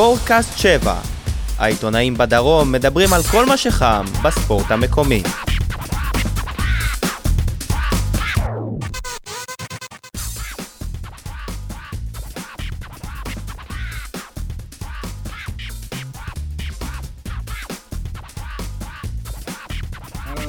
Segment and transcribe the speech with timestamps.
[0.00, 0.94] ספורטקאסט 7.
[1.58, 5.22] העיתונאים בדרום מדברים על כל מה שחם בספורט המקומי.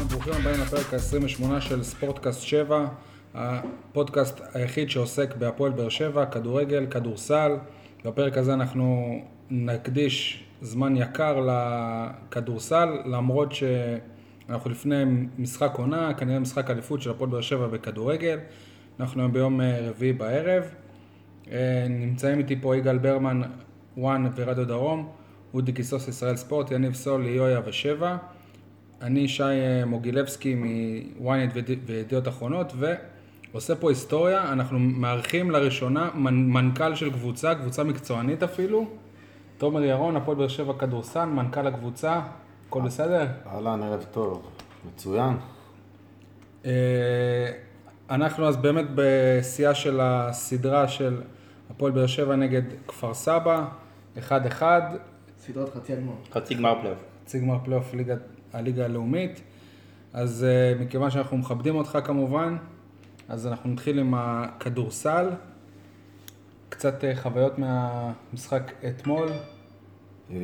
[0.09, 2.85] ברוכים הבאים לפרק ה-28 של ספורטקאסט 7,
[3.33, 7.51] הפודקאסט היחיד שעוסק בהפועל באר שבע, כדורגל, כדורסל.
[8.05, 9.15] בפרק הזה אנחנו
[9.51, 15.03] נקדיש זמן יקר לכדורסל, למרות שאנחנו לפני
[15.37, 18.39] משחק עונה, כנראה משחק אליפות של הפועל באר שבע בכדורגל.
[18.99, 20.63] אנחנו היום ביום אה, רביעי בערב.
[21.51, 23.41] אה, נמצאים איתי פה יגאל ברמן,
[23.97, 25.09] וואן ורדיו דרום,
[25.53, 28.17] אודי קיסוס ישראל ספורט, יניב סול, ליויה ושבע.
[29.01, 31.53] אני שי אה, מוגילבסקי מוויינט
[31.85, 32.73] וידיעות אחרונות,
[33.53, 38.87] ועושה פה היסטוריה, אנחנו מארחים לראשונה מנ- מנכ"ל של קבוצה, קבוצה מקצוענית אפילו,
[39.61, 42.21] תומר ירון, הפועל באר שבע כדורסן, מנכ"ל הקבוצה,
[42.67, 43.27] הכל בסדר?
[43.47, 44.49] אהלן, ערב טוב.
[44.85, 45.37] מצוין.
[46.65, 46.71] אה,
[48.09, 51.21] אנחנו אז באמת בשיאה של הסדרה של
[51.69, 53.67] הפועל באר שבע נגד כפר סבא,
[54.17, 54.61] 1-1,
[55.39, 56.13] סדרת חצי הגמר.
[56.31, 56.99] חצי גמר פלייאוף.
[57.25, 57.93] חצי גמר פלייאוף
[58.53, 59.41] הליגה הלאומית.
[60.13, 62.57] אז אה, מכיוון שאנחנו מכבדים אותך כמובן,
[63.29, 65.29] אז אנחנו נתחיל עם הכדורסל.
[66.71, 69.27] קצת אה, חוויות מהמשחק אתמול.
[70.31, 70.35] אה,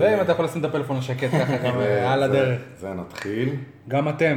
[0.00, 2.60] ואם אתה יכול לשים את הפלאפון השקט ככה גם אה, על הדרך.
[2.78, 3.54] זה נתחיל.
[3.88, 4.36] גם אתם.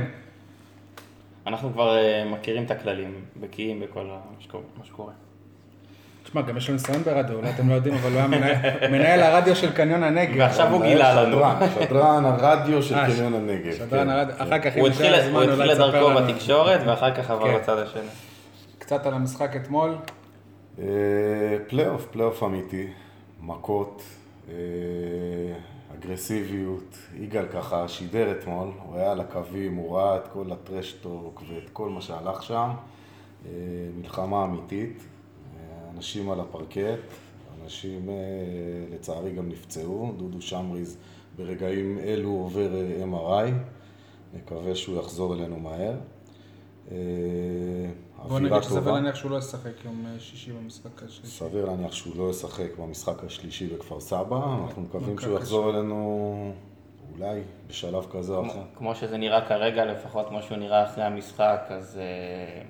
[1.48, 4.06] אנחנו כבר מכירים את הכללים, בקיאים בכל
[4.78, 5.14] מה שקורה-.
[6.24, 8.28] תשמע, גם יש לו ניסיון ברדיו, אולי אתם לא יודעים, אבל הוא היה
[8.90, 10.36] מנהל- הרדיו של קניון הנגב.
[10.38, 11.42] ועכשיו הוא גילה לנו.
[11.80, 13.74] שדרן, הרדיו של קניון הנגב.
[13.74, 14.44] שדרן כן, הרדיו, כן.
[14.44, 16.28] אחר כך אם הוא התחיל הוא את דרכו לנו.
[16.28, 17.34] בתקשורת, ואחר כך כן.
[17.34, 18.02] עבר לצד השני.
[18.80, 19.96] קצת על המשחק אתמול.
[20.82, 22.88] אה, פלייאוף, פלייאוף אמיתי.
[23.42, 24.02] מכות,
[24.50, 24.54] אה,
[25.94, 26.98] אגרסיביות.
[27.16, 31.44] יגאל ככה שידר אתמול, הוא היה על הקווים, הוא ראה את כל ה trash talk
[31.50, 32.70] ואת כל מה שהלך שם.
[33.46, 33.52] אה,
[33.98, 35.04] מלחמה אמיתית.
[35.96, 37.00] אנשים על הפרקט,
[37.64, 38.10] אנשים
[38.92, 40.14] לצערי גם נפצעו.
[40.18, 40.98] דודו שמריז
[41.36, 42.70] ברגעים אלו עובר
[43.12, 43.52] MRI.
[44.34, 45.96] נקווה שהוא יחזור אלינו מהר.
[48.24, 48.92] אה, בוא נגיד שסביר טובה.
[48.92, 51.38] להניח שהוא לא ישחק יום אה, שישי במשחק השלישי.
[51.38, 55.44] סביר להניח שהוא לא ישחק במשחק השלישי בכפר סבא, אנחנו מקווים שהוא קשה.
[55.44, 56.54] יחזור אלינו
[57.18, 58.60] אולי בשלב כזה או אחר.
[58.76, 62.62] כמו- שזה נראה כרגע, לפחות כמו שהוא נראה אחרי המשחק, אז אה,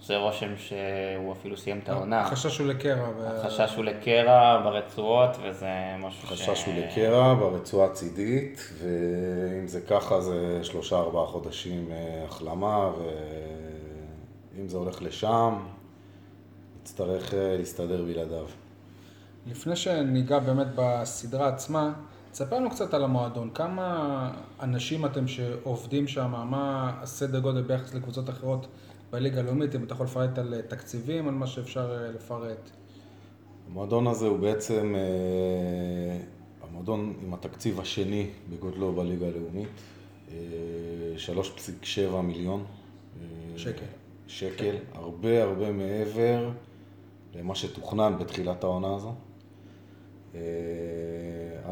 [0.00, 2.20] עושה רושם שהוא אפילו סיים את העונה.
[2.20, 3.08] החשש הוא לקרע.
[3.18, 5.66] ו- החשש הוא לקרע ברצועות, וזה
[5.98, 6.32] משהו ש...
[6.32, 12.90] חשש הוא לקרע ברצועה הצידית, ואם זה ככה זה שלושה ארבעה חודשים אה, החלמה,
[14.56, 15.54] ואם זה הולך לשם,
[16.80, 18.46] נצטרך אה, להסתדר בלעדיו.
[19.46, 21.92] לפני שניגע באמת בסדרה עצמה,
[22.32, 23.50] תספר לנו קצת על המועדון.
[23.54, 24.30] כמה
[24.60, 26.30] אנשים אתם שעובדים שם?
[26.50, 28.66] מה הסדר גודל ביחס לקבוצות אחרות
[29.10, 29.74] בליגה הלאומית?
[29.74, 32.70] אם אתה יכול לפרט על אה, תקציבים, על מה שאפשר אה, לפרט.
[33.68, 34.94] המועדון הזה הוא בעצם
[36.62, 39.68] המועדון עם התקציב השני בגודלו בליגה הלאומית,
[40.30, 40.34] אה,
[41.16, 42.64] 3.7 מיליון.
[43.20, 43.58] אה,
[44.26, 44.54] שקל.
[44.54, 46.50] שקל, הרבה הרבה מעבר
[47.34, 49.14] למה שתוכנן בתחילת העונה הזו.
[50.34, 50.40] אה,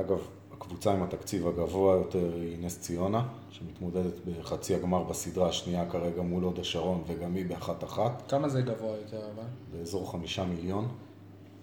[0.00, 0.18] אגב,
[0.52, 6.44] הקבוצה עם התקציב הגבוה יותר היא נס ציונה, שמתמודדת בחצי הגמר בסדרה השנייה כרגע מול
[6.44, 9.44] הוד השרון, וגם היא באחת אחת, כמה זה גבוה יותר אבל?
[9.72, 10.88] באזור חמישה מיליון.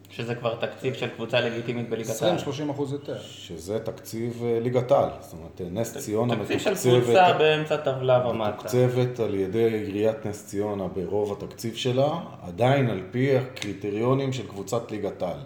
[0.09, 2.37] שזה כבר תקציב של קבוצה לגיטימית בליגת העל.
[2.37, 2.41] 20-30
[2.71, 3.17] אחוז יותר.
[3.21, 7.77] שזה תקציב אה, ליגת העל, זאת אומרת אה, נס ציונה תקציב של מתוקצבת, קבוצה באמצע
[7.77, 8.49] טבלה ומטה.
[8.49, 12.09] מתוקצבת על ידי עיריית נס ציונה ברוב התקציב שלה,
[12.41, 15.39] עדיין על פי הקריטריונים של קבוצת ליגת העל,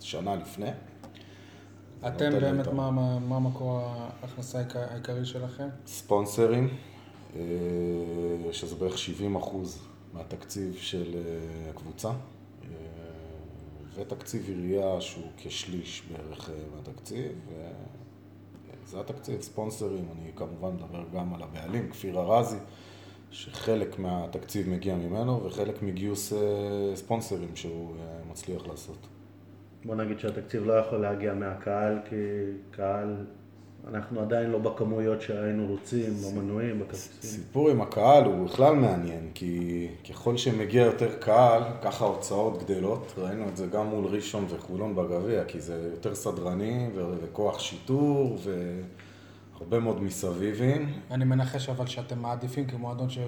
[0.00, 0.70] שנה לפני.
[2.06, 2.66] אתם נותן באמת.
[2.68, 3.80] מה- מה מה מקור
[4.22, 5.68] ההכנסה העיקר- העיקרי שלכם?
[5.86, 6.68] ספונסרים,
[7.36, 7.42] אה,
[8.52, 9.78] שזה בערך 70 אחוז
[10.14, 11.14] מהתקציב של
[11.70, 12.10] הקבוצה,
[13.96, 17.32] ותקציב עירייה שהוא כשליש בערך אה, מהתקציב.
[17.52, 17.70] אה,
[18.86, 22.56] זה התקציב, ספונסרים, אני כמובן מדבר גם על הבעלים, כפיר ארזי,
[23.30, 29.06] שחלק מהתקציב מגיע ממנו וחלק מגיוס אה, ספונסרים שהוא אה, מצליח לעשות.
[29.84, 32.16] בוא נגיד שהתקציב לא יכול להגיע מהקהל, כי
[32.70, 33.26] קהל,
[33.94, 37.10] אנחנו עדיין לא בכמויות שהיינו רוצים, במנויים, בכרטיסים.
[37.22, 43.14] סיפור עם הקהל הוא בכלל מעניין, כי ככל שמגיע יותר קהל, ככה ההוצאות גדלות.
[43.18, 48.38] ראינו את זה גם מול ראשון וחולון בגביע, כי זה יותר סדרנים ו- וכוח שיטור
[49.58, 50.92] והרבה מאוד מסביבים.
[51.10, 53.20] אני מנחש אבל שאתם מעדיפים כמועדון של-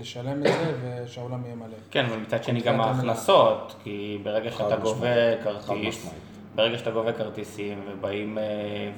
[0.00, 0.72] לשלם את זה
[1.04, 1.76] ושהעולם יהיה מלא.
[1.90, 6.06] כן, אבל מצד שני קבוצה גם ההכנסות, כי ברגע שאתה גובה כרטיס.
[6.54, 8.42] ברגע שאתה גובה כרטיסים ובאים, אה,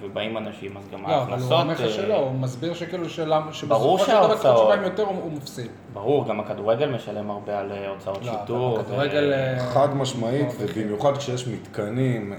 [0.03, 1.53] ובאים אנשים, אז גם לא, אבל ההכנסות...
[1.53, 4.83] הוא אומר לך אה, שלא, הוא מסביר שכאילו שלמה, ברור שבסופו של דבר שההוצאות- שבאים
[4.83, 5.71] יותר הוא הוא מפסיד.
[5.93, 8.79] ברור, גם הכדורגל משלם הרבה על אה, הוצאות לא, שיטור.
[8.79, 10.83] בכדורגל, ו- אה, חד משמעית, מאוד בכיר.
[10.85, 12.33] ובמיוחד כשיש מתקנים,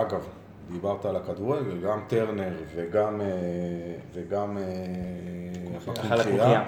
[0.00, 0.26] אגב,
[0.72, 3.20] דיברת על הכדורגל, גם טרנר וגם,
[4.14, 4.58] וגם
[6.10, 6.62] הקוקייה.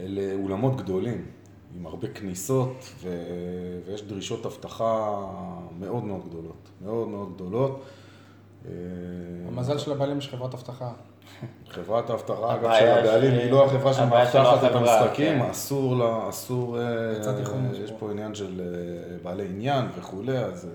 [0.00, 1.24] אלה אולמות גדולים,
[1.76, 3.08] עם הרבה כניסות, ו...
[3.86, 5.24] ויש דרישות אבטחה
[5.80, 7.82] מאוד מאוד גדולות, מאוד מאוד גדולות.
[8.66, 8.70] אה,
[9.48, 10.90] המזל של הבעלים יש חברת אבטחה.
[11.68, 15.50] חברת האבטחה, אגב, של הבעלים, היא לא החברה שמאבטחת את המשחקים, כן.
[15.50, 16.84] אסור לה, אסור, אה,
[17.84, 18.10] יש פה.
[18.10, 20.68] עניין של אה, בעלי עניין וכולי, אז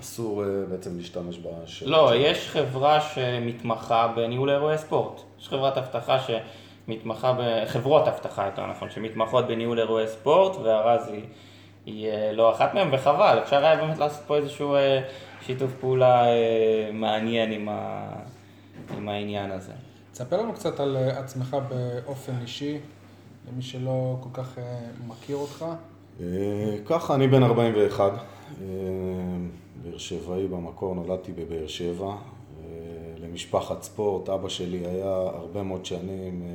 [0.00, 1.86] אסור בעצם להשתמש בשם.
[1.86, 5.20] לא, יש חברה שמתמחה בניהול אירועי ספורט.
[5.40, 6.18] יש חברת אבטחה
[6.88, 7.64] ב...
[7.66, 11.24] חברות אבטחה יותר נכון, שמתמחות בניהול אירועי ספורט, והרז היא,
[11.86, 15.02] היא אה, לא אחת מהן, וחבל, אפשר היה באמת לעשות פה איזשהו אה,
[15.40, 18.08] שיתוף פעולה אה, מעניין עם, ה...
[18.96, 19.72] עם העניין הזה.
[20.12, 22.78] תספר לנו קצת על עצמך באופן אישי,
[23.48, 24.58] למי שלא כל כך
[25.06, 25.64] מכיר אותך.
[26.20, 28.16] אה, ככה, אני בן 41, אה,
[29.82, 32.14] באר שבעי במקור, נולדתי בבאר שבע,
[33.36, 36.48] למשפחת ספורט, אבא שלי היה הרבה מאוד שנים אה,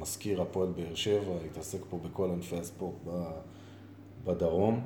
[0.00, 2.94] מזכיר הפועל באר שבע, התעסק פה בכל ענפי הספורט
[4.24, 4.80] בדרום.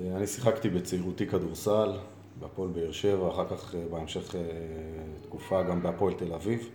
[0.00, 1.92] אה, אני שיחקתי בצעירותי כדורסל,
[2.40, 4.34] בהפועל באר שבע, אחר כך אה, בהמשך
[5.22, 6.68] תקופה גם בהפועל תל אביב,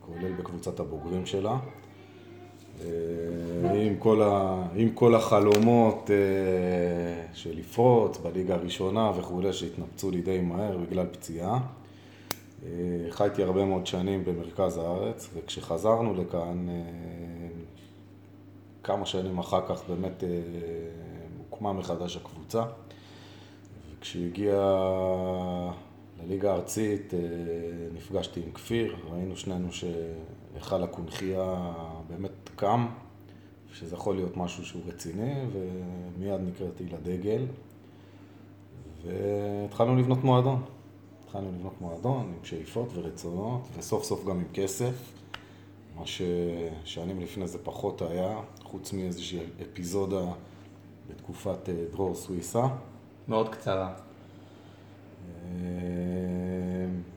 [0.00, 1.58] כולל בקבוצת הבוגרים שלה.
[3.74, 6.10] עם כל, ה, עם כל החלומות
[7.34, 11.58] של לפרוץ בליגה הראשונה וכולי, שהתנפצו לי די מהר בגלל פציעה.
[12.66, 12.70] אה,
[13.10, 16.74] חייתי הרבה מאוד שנים במרכז הארץ, וכשחזרנו לכאן, אה,
[18.82, 20.28] כמה שנים אחר כך באמת אה,
[21.50, 22.64] הוקמה מחדש הקבוצה.
[23.98, 24.74] וכשהגיע
[26.22, 27.14] לליגה הארצית
[27.94, 31.72] נפגשתי עם כפיר, ראינו שנינו שהיכל הקונכייה
[32.08, 32.86] באמת קם,
[33.72, 37.46] שזה יכול להיות משהו שהוא רציני, ומיד נקראתי לדגל,
[39.04, 40.62] והתחלנו לבנות מועדון.
[41.28, 45.12] התחלנו לבנות מועדון עם שאיפות ורצונות, וסוף סוף גם עם כסף,
[45.96, 50.24] מה ששנים לפני זה פחות היה, חוץ מאיזושהי אפיזודה
[51.10, 52.66] בתקופת אה, דרור סוויסה.
[53.28, 53.94] מאוד קצרה.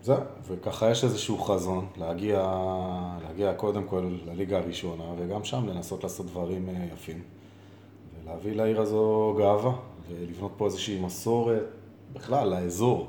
[0.04, 0.18] זהו,
[0.48, 2.58] וככה יש איזשהו חזון, להגיע,
[3.24, 7.22] להגיע קודם כל לליגה הראשונה, וגם שם לנסות לעשות דברים אה, יפים.
[8.24, 9.74] ולהביא לעיר הזו גאווה,
[10.10, 11.64] ולבנות פה איזושהי מסורת,
[12.14, 13.08] בכלל, לאזור,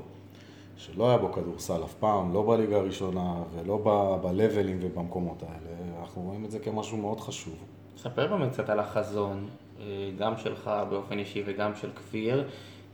[0.77, 3.77] שלא היה בו כדורסל אף פעם, לא בליגה הראשונה, ולא
[4.23, 5.99] ב-לבלים ובמקומות האלה.
[6.01, 7.55] אנחנו רואים את זה כמשהו מאוד חשוב.
[7.97, 9.49] ספר באמת קצת על החזון,
[9.79, 9.85] אה,
[10.17, 12.47] גם שלך באופן אישי וגם של כפיר,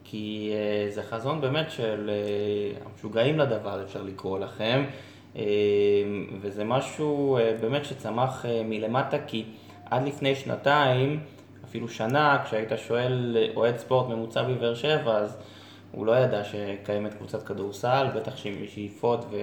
[0.03, 4.83] כי אה, זה חזון באמת של אה, המשוגעים לדבר, אפשר לקרוא לכם,
[6.41, 9.45] וזה משהו באמת שצמח מלמטה, כי
[9.85, 11.19] עד לפני שנתיים,
[11.65, 15.37] אפילו שנה, כשהיית שואל אוהד ספורט ממוצע בבאר שבע, אז
[15.91, 19.35] הוא לא ידע שקיימת קבוצת כדורסל, בטח עם שאיפות ו...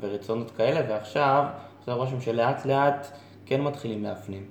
[0.00, 1.44] ורצונות כאלה, ועכשיו
[1.86, 3.06] זה הרושם שלאט לאט
[3.46, 4.46] כן מתחילים להפנים.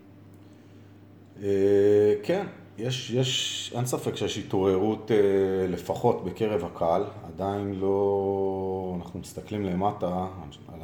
[1.44, 2.46] אה, כן,
[2.78, 10.28] יש, יש, אין ספק שיש התעוררות אה, לפחות בקרב הקהל, עדיין לא, אנחנו מסתכלים למטה
[10.74, 10.80] על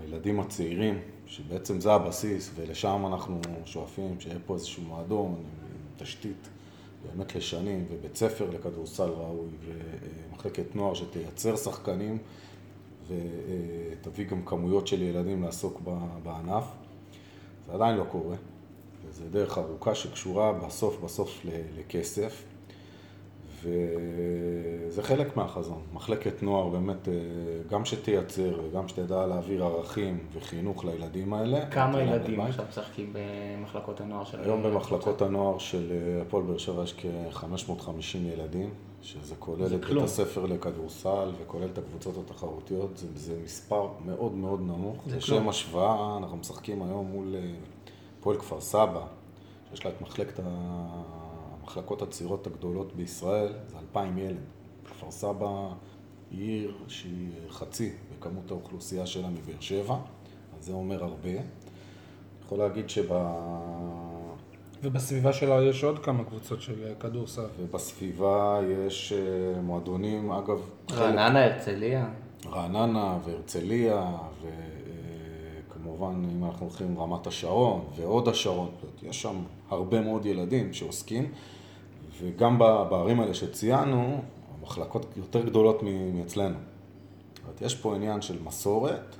[0.00, 5.34] הילדים הצעירים, שבעצם זה הבסיס, ולשם אנחנו שואפים, שיהיה פה איזשהו מועדון
[5.96, 6.48] תשתית
[7.06, 9.48] באמת לשנים, ובית ספר לכדורסל ראוי,
[10.30, 12.18] ומחלקת נוער שתייצר שחקנים,
[13.08, 15.80] ותביא גם כמויות של ילדים לעסוק
[16.22, 16.64] בענף.
[17.66, 18.36] זה עדיין לא קורה.
[19.08, 21.40] וזה דרך ארוכה שקשורה בסוף בסוף
[21.78, 22.42] לכסף,
[23.64, 25.80] וזה חלק מהחזון.
[25.92, 27.12] מחלקת נוער באמת, אה,
[27.70, 31.66] גם שתייצר וגם שתדע להעביר ערכים וחינוך לילדים האלה.
[31.70, 32.40] כמה ילדים.
[32.40, 34.40] עכשיו משחקים במחלקות הנוער של...
[34.40, 37.80] היום במחלקות הנוער של אה, הפועל באר שבע יש כ-550
[38.18, 38.70] ילדים,
[39.02, 40.02] שזה כולל את בית.
[40.02, 44.96] הספר לכדורסל וכולל את הקבוצות התחרותיות, זה, זה מספר מאוד מאוד נמוך.
[45.06, 45.48] זה לשם כלום.
[45.48, 47.40] השוואה, אנחנו משחקים היום מול אה,
[48.20, 49.00] הפועל כפר סבא,
[49.70, 51.23] שיש לה את מחלקת ה-
[51.64, 54.36] המחלקות הצעירות הגדולות בישראל, זה 2,000 ילד.
[54.84, 55.68] כפר סבא
[56.30, 59.96] היא עיר שהיא חצי בכמות האוכלוסייה שלה מבאר שבע,
[60.58, 61.28] אז זה אומר הרבה.
[61.30, 61.38] אני
[62.46, 63.08] יכול להגיד שב...
[64.82, 67.46] ובסביבה שלה יש עוד כמה קבוצות של אה, כדורסל.
[67.60, 72.08] ובסביבה יש אה, מועדונים, אגב, חלק- רעננה, הרצליה.
[72.46, 74.16] רעננה והרצליה,
[75.70, 78.68] וכמובן, אם אנחנו הולכים רמת השרון והוד השרון,
[79.02, 79.36] יש שם
[79.70, 81.32] הרבה מאוד ילדים שעוסקים,
[82.24, 84.22] וגם בערים האלה שציינו,
[84.62, 85.82] מחלקות יותר גדולות
[86.14, 86.54] מאצלנו.
[87.34, 89.16] זאת אומרת, יש פה עניין של מסורת,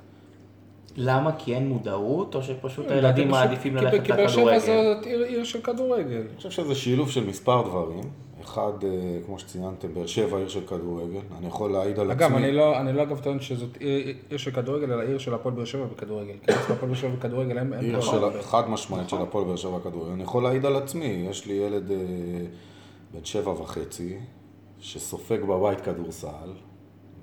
[0.97, 1.31] למה?
[1.37, 4.59] כי אין מודעות, או שפשוט הילדים מעדיפים כי- ללכת כי באר שבע לכדורגל?
[4.95, 6.17] זאת עיר עיר של כדורגל.
[6.17, 8.01] אני חושב שזה שילוב של מספר דברים.
[8.41, 8.89] אחד, אה,
[9.25, 11.19] כמו שציינתם, באר שבע עיר של כדורגל.
[11.37, 12.37] אני יכול להעיד על אגב, עצמי.
[12.37, 15.55] אני לא, אני לא אגב טוען שזאת עיר עיר של כדורגל, אלא עיר של הפועל
[15.55, 16.33] באר שבע בכדורגל.
[16.45, 18.01] כי אצל הפועל באר שבע בכדורגל אין אין עיר.
[18.01, 20.11] של, חד משמעית של הפועל באר שבע כדורגל.
[20.11, 21.97] אני יכול להעיד על עצמי, יש לי ילד אה,
[23.15, 24.17] בן שבע וחצי,
[24.79, 26.53] שסופג בבית כדורסל,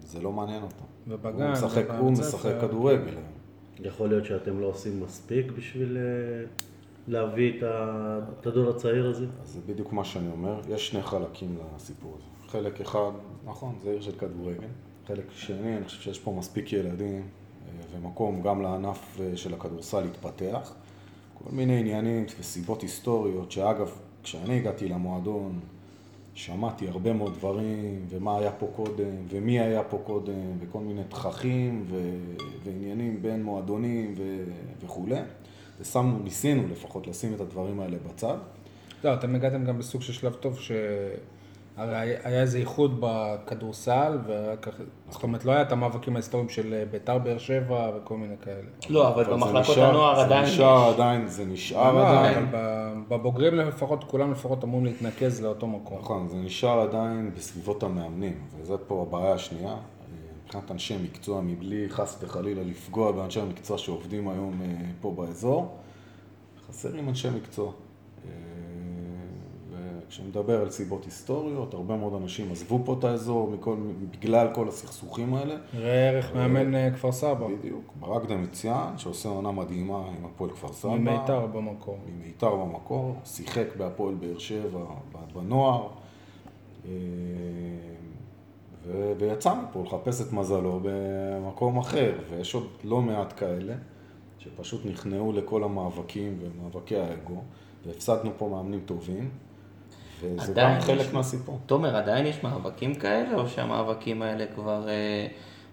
[0.01, 0.85] זה לא מעניין אותו.
[1.09, 2.27] ובגן, הוא משחק, הוא ספר.
[2.27, 3.15] משחק כדורגל.
[3.81, 6.03] יכול להיות שאתם לא עושים מספיק בשביל אה,
[7.09, 9.27] להביא את הדור הצעיר הזה?
[9.43, 12.53] אז זה בדיוק מה שאני אומר, יש שני חלקים לסיפור הזה.
[12.53, 13.11] חלק אחד,
[13.45, 14.69] נכון, זה עיר של כדורגל.
[15.07, 20.01] חלק שני, אני חושב שיש פה מספיק ילדים אה, ומקום גם לענף אה, של הכדורסל
[20.01, 20.75] להתפתח.
[21.35, 23.91] כל מיני עניינים וסיבות היסטוריות, שאגב,
[24.23, 25.61] כשאני הגעתי למועדון,
[26.35, 31.85] שמעתי הרבה מאוד דברים, ומה היה פה קודם, ומי היה פה קודם, וכל מיני תככים
[31.89, 32.19] ו...
[32.65, 34.45] ועניינים בין מועדונים ו...
[34.85, 35.21] וכולי.
[35.81, 38.37] ושמנו, ניסינו לפחות לשים את הדברים האלה בצד.
[39.05, 40.59] לא, אתם הגעתם גם בסוג של שלב טוב,
[41.76, 46.85] שהרי היה איזה איחוד בכדורסל, ורק אחרי- זאת אומרת, לא היה את המאבקים ההיסטוריים של
[46.91, 48.67] ביתר באר שבע וכל מיני כאלה.
[48.91, 50.52] לא, אבל במחלקות הנוער עדיין זה.
[50.52, 52.47] נשאר עדיין, זה נשאר עדיין.
[53.09, 55.99] בבוגרים לפחות, כולם לפחות אמורים להתנקז לאותו מקום.
[55.99, 59.69] נכון, זה נשאר עדיין בסביבות המאמנים, וזה פה הבעיה השנייה.
[59.73, 59.76] אה,
[60.45, 64.67] מבחינת אנשי מקצוע, מבלי חס וחלילה לפגוע באנשי המקצוע שעובדים היום אה,
[65.00, 65.76] פה באזור,
[66.69, 67.73] חסרים אנשי מקצוע.
[70.12, 73.76] אה, וכשנדבר על סיבות היסטוריות, הרבה מאוד אנשים עזבו פה את האזור מכל,
[74.11, 75.54] בגלל כל הסכסוכים האלה.
[75.75, 77.92] ראה ערך מאמן אה, כפר סבא, בדיוק.
[78.00, 80.95] ברק דמיציאן, שעושה עונה מדהימה עם הפועל כפר סבא.
[80.95, 81.99] ממיתר במקור.
[82.07, 84.85] ממיתר במקור, שיחק בהפועל באר שבע
[85.35, 85.88] בנוער,
[86.87, 86.90] אה,
[88.87, 93.75] ו- ויצא מפה לחפש את מזלו במקום אחר, ויש עוד לא מעט כאלה
[94.38, 97.42] שפשוט נכנעו לכל המאבקים ומאבקי האגו,
[97.87, 99.31] והפסדנו פה מאמנים טובים,
[100.23, 101.59] וזה גם חלק יש- מהסיפור.
[101.67, 105.26] תומר, עדיין יש מאבקים כאלה, או שהמאבקים האלה כבר אה,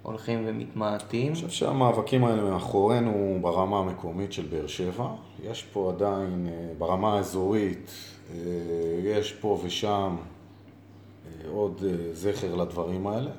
[0.03, 1.27] הולכים ומתמעטים?
[1.27, 5.07] אני חושב שהמאבקים האלה מאחורינו ברמה המקומית של באר שבע.
[5.43, 7.91] יש פה עדיין, אה, ברמה האזורית,
[8.31, 8.35] אה,
[9.03, 10.15] יש פה ושם
[11.25, 13.31] אה, עוד אה, זכר לדברים האלה.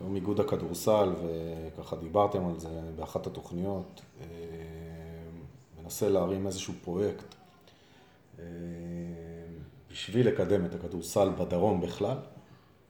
[0.00, 1.12] היום איגוד הכדורסל,
[1.78, 4.26] וככה דיברתם על זה באחת התוכניות, אה,
[5.82, 7.34] מנסה להרים איזשהו פרויקט
[8.38, 8.44] אה,
[9.98, 12.16] בשביל לקדם את הכדורסל בדרום בכלל.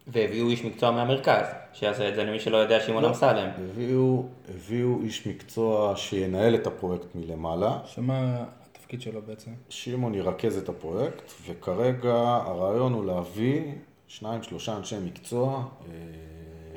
[0.06, 3.08] והביאו איש מקצוע מהמרכז, שיעשה את זה למי שלא יודע, שמעון לא.
[3.08, 3.48] אמסלם.
[3.70, 7.78] הביאו, הביאו איש מקצוע שינהל את הפרויקט מלמעלה.
[7.86, 9.50] שמה התפקיד שלו בעצם?
[9.68, 13.62] שמעון ירכז את הפרויקט, וכרגע הרעיון הוא להביא
[14.08, 15.94] שניים, שלושה אנשי מקצוע אה,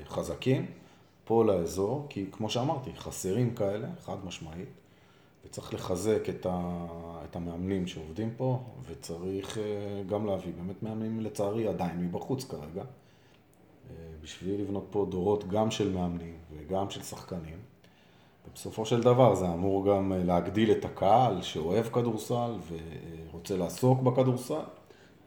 [0.06, 0.66] חזקים
[1.26, 4.70] פה לאזור, כי כמו שאמרתי, חסרים כאלה, חד משמעית,
[5.52, 6.86] וצריך לחזק את, ה,
[7.30, 9.64] את המאמנים שעובדים פה, וצריך אה,
[10.10, 15.94] גם להביא באמת מאמנים לצערי עדיין מבחוץ כרגע, אה, בשביל לבנות פה דורות גם של
[15.94, 17.58] מאמנים וגם של שחקנים.
[18.50, 22.52] ובסופו של דבר זה אמור גם אה, להגדיל את הקהל שאוהב כדורסל
[23.32, 24.64] ורוצה לעסוק בכדורסל.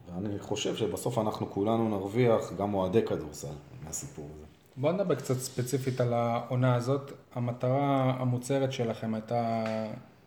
[0.07, 3.55] ואני חושב שבסוף אנחנו כולנו נרוויח, גם אוהדי כדורסל,
[3.85, 4.45] מהסיפור הזה.
[4.77, 7.13] בוא נדבר קצת ספציפית על העונה הזאת.
[7.35, 9.65] המטרה המוצהרת שלכם הייתה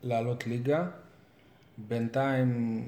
[0.07, 0.85] לעלות ליגה.
[1.77, 2.81] בינתיים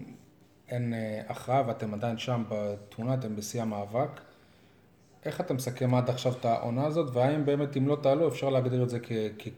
[0.69, 4.21] אין אה, הכרעה ואתם עדיין שם בתמונה, אתם בשיא המאבק.
[5.25, 8.83] איך אתה מסכם עד עכשיו את העונה הזאת, והאם באמת אם לא תעלו אפשר להגדיר
[8.83, 8.99] את זה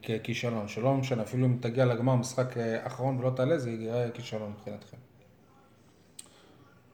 [0.04, 4.52] ככישלון, שלא משנה, אפילו אם תגיע לגמר משחק אה, אחרון ולא תעלה, זה יראה כישלון
[4.52, 4.98] מבחינתכם.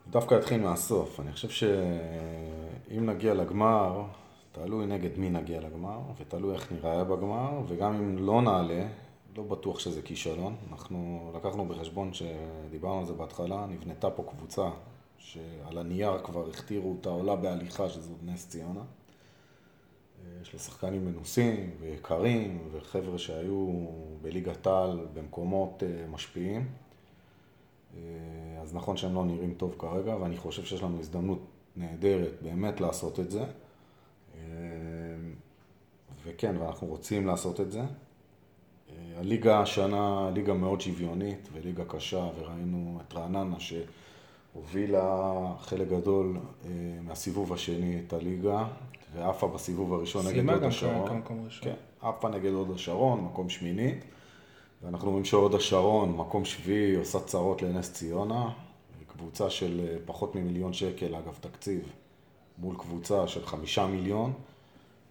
[0.10, 1.20] דווקא אתחיל מהסוף.
[1.20, 4.04] אני חושב שאם נגיע לגמר,
[4.52, 8.88] תלוי נגד מי נגיע לגמר, ותלוי איך נראה בגמר, וגם אם לא נעלה,
[9.38, 10.56] לא בטוח שזה כישלון.
[10.72, 14.70] אנחנו לקחנו בחשבון שדיברנו על זה בהתחלה, נבנתה פה קבוצה
[15.18, 18.82] שעל הנייר כבר הכתירו אותה עולה בהליכה, שזו נס ציונה.
[20.42, 23.88] יש לה שחקנים מנוסים ויקרים, וחבר'ה שהיו
[24.22, 26.68] בליגת העל במקומות אה, משפיעים.
[27.96, 28.02] אה,
[28.62, 31.40] אז נכון שהם לא נראים טוב כרגע, ואני חושב שיש לנו הזדמנות
[31.76, 33.44] נהדרת באמת לעשות את זה.
[34.36, 34.42] אה,
[36.24, 37.82] וכן, ואנחנו רוצים לעשות את זה.
[39.20, 46.70] הליגה השנה, ליגה מאוד שוויונית וליגה קשה, וראינו את רעננה שהובילה חלק גדול אה,
[47.04, 48.66] מהסיבוב השני את הליגה,
[49.16, 51.08] ועפה בסיבוב הראשון נגד סיימה הוד גם השרון.
[51.08, 51.64] כמקום ראשון.
[51.64, 53.94] כן, עפה נגד הוד השרון, מקום שמיני.
[54.84, 58.50] ואנחנו רואים שהוד השרון, מקום שביעי, עושה צרות לנס ציונה.
[59.18, 61.80] קבוצה של אה, פחות ממיליון שקל, אגב, תקציב,
[62.58, 64.34] מול קבוצה של חמישה מיליון,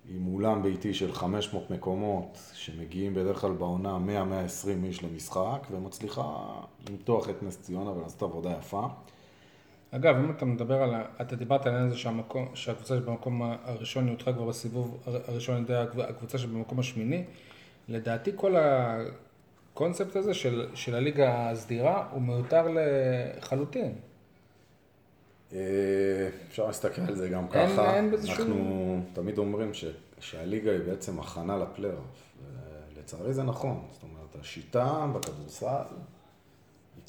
[0.08, 3.98] עם אולם ביתי של 500 מקומות, שמגיעים בדרך כלל בעונה
[4.66, 6.44] 100-120 איש למשחק, ומצליחה
[6.90, 8.86] למתוח את נס ציונה ולעשות עבודה יפה.
[9.90, 14.32] אגב, אם אתה מדבר על, אתה דיברת על העניין הזה שהמקום, שהקבוצה שבמקום הראשון נותחה
[14.32, 17.24] כבר בסיבוב הראשון על ידי הקב- הקבוצה שבמקום השמיני,
[17.88, 23.92] לדעתי כל הקונספט הזה של, של הליגה הסדירה הוא מיותר לחלוטין.
[25.52, 25.58] אה,
[26.48, 27.96] אפשר להסתכל על זה גם אין- ככה.
[27.96, 29.84] אין בזה אנחנו שום- תמיד אומרים ש,
[30.20, 32.22] שהליגה היא בעצם הכנה לפלייאוף.
[32.96, 33.82] ולצערי זה נכון.
[33.92, 35.66] זאת אומרת, השיטה בכדורסל...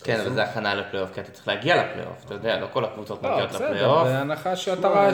[0.03, 3.23] כן, אבל זה הכנה לפלייאוף, כי אתה צריך להגיע לפלייאוף, אתה יודע, לא כל הקבוצות
[3.23, 4.03] לא, מגיעות בסדר, לפלייאוף.
[4.07, 5.13] בהנחה שאתה רק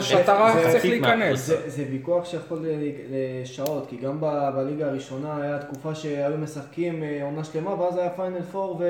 [0.54, 1.40] זה צריך להיכנס.
[1.66, 2.92] זה, ויכוח שיכול ל-
[3.42, 8.10] לשעות, כי גם ב- בליגה הראשונה היה תקופה שהיו משחקים אה, עונה שלמה, ואז היה
[8.10, 8.80] פיינל פור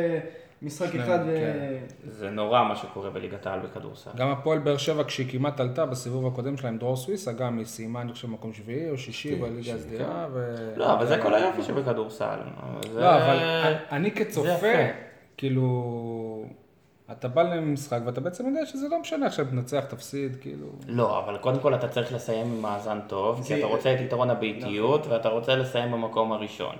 [0.71, 1.18] שניהם, אחד.
[1.26, 1.37] ו...
[1.37, 2.11] כן.
[2.11, 4.11] זה נורא מה שקורה בליגת העל בכדורסל.
[4.16, 7.66] גם הפועל באר שבע, כשהיא כמעט עלתה בסיבוב הקודם שלה עם דרור סוויסה, גם היא
[7.66, 10.26] סיימה, אני חושב, מקום שביעי או שישי כן, בליגה הסדירה.
[10.33, 10.56] ו...
[10.76, 12.38] לא, אבל זה כל היופי שבכדורסל.
[12.92, 13.38] זה- לא, אבל
[13.92, 14.73] אני כצופה.
[15.37, 16.44] כאילו,
[17.12, 20.66] אתה בא למשחק ואתה בעצם יודע שזה לא משנה עכשיו תנצח, תפסיד, כאילו.
[20.87, 24.30] לא, אבל קודם כל אתה צריך לסיים עם מאזן טוב, כי אתה רוצה את יתרון
[24.30, 26.76] הביתיות, ואתה רוצה לסיים במקום הראשון.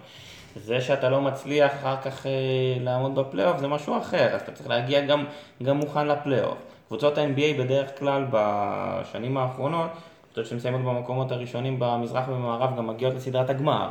[0.57, 2.33] זה שאתה לא מצליח אחר כך אה,
[2.81, 5.25] לעמוד בפלייאוף זה משהו אחר, אז אתה צריך להגיע גם,
[5.63, 6.59] גם מוכן לפלייאוף.
[6.89, 9.91] קבוצות ה-NBA בדרך כלל בשנים האחרונות,
[10.25, 13.91] קבוצות שמסיימות במקומות הראשונים במזרח ובמערב גם מגיעות לסדרת הגמר.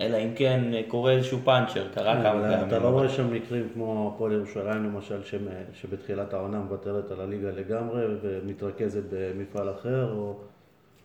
[0.00, 2.68] אלא אם כן אה, קורה איזשהו פאנצ'ר, קרה כמה אבל פעמים.
[2.68, 5.20] אתה לא רואה שם מקרים כמו הפועל ירושלים למשל,
[5.74, 10.36] שבתחילת העונה מוותרת על הליגה לגמרי ומתרכזת במפעל אחר, או,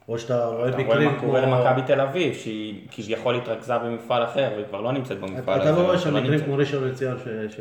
[0.08, 1.28] או שאתה רואה אתה רואה מקרים מה כמו...
[1.28, 5.70] קורה למכבי תל אביב, שהיא כביכול התרכזה במפעל אחר, והיא כבר לא נמצאת במפעל אתה
[5.70, 5.82] הזה.
[5.82, 6.40] לא רואה שם שלא מקרים.
[6.40, 7.56] כמו ראשון לציון ש-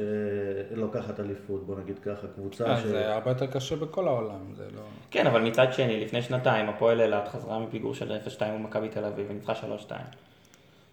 [0.74, 2.82] שלוקחת אליפות, בוא נגיד ככה, קבוצה אה, ש...
[2.82, 4.80] זה הרבה יותר קשה בכל העולם, זה לא...
[5.10, 9.04] כן, אבל מצד שני, לפני שנתיים, הפועל אילת חזרה מפיגור של 0-2 מול מכבי תל
[9.04, 9.52] אביב וניצחה
[9.88, 9.92] 3-2.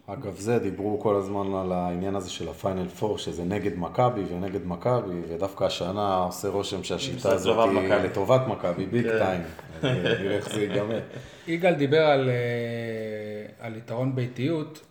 [0.08, 4.68] אגב זה, דיברו כל הזמן על העניין הזה של הפיינל פור, שזה נגד מכבי ונגד
[4.68, 7.94] מכבי, ודווקא השנה עושה רושם שהשיטה הזאת היא.
[7.94, 9.18] לטובת מכבי, ביג כן.
[9.18, 9.42] טיים.
[9.84, 11.00] נראה איך זה ייגמר.
[11.48, 12.36] יגאל דיבר על, אה,
[13.66, 14.86] על יתרון ביתיות.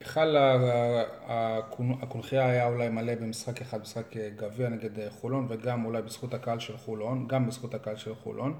[0.00, 5.46] בכלל ה- הקונ- הקונכייה היה אולי מלא במשחק אחד, משחק אה, גביע נגד אה, חולון,
[5.48, 8.54] וגם אולי בזכות הקהל של חולון, גם בזכות הקהל של חולון.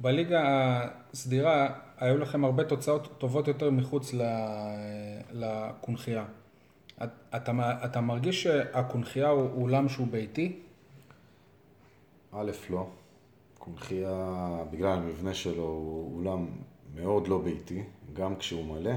[0.00, 0.42] ובליגה
[1.12, 4.22] הסדירה היו לכם הרבה תוצאות טובות יותר מחוץ ל-
[5.32, 6.24] לקונכייה.
[7.02, 7.52] את- אתה,
[7.84, 10.58] אתה מרגיש שהקונכייה הוא אולם שהוא ביתי?
[12.36, 12.86] א', לא.
[13.58, 16.46] קונכייה, בגלל המבנה שלו, הוא אולם
[16.94, 18.92] מאוד לא ביתי, גם כשהוא מלא,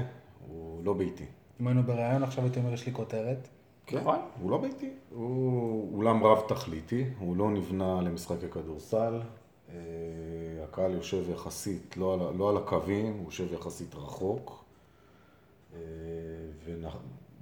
[0.48, 1.24] הוא לא ביתי.
[1.60, 3.48] אם היינו בריאיון עכשיו הייתי אומר יש לי כותרת.
[3.86, 4.18] כן, נכון.
[4.40, 4.90] הוא לא ביתי.
[5.14, 9.20] הוא אולם רב תכליתי, הוא לא נבנה למשחקי כדורסל.
[9.68, 9.74] אה,
[10.64, 14.64] הקהל יושב יחסית, לא על, לא על הקווים, הוא יושב יחסית רחוק.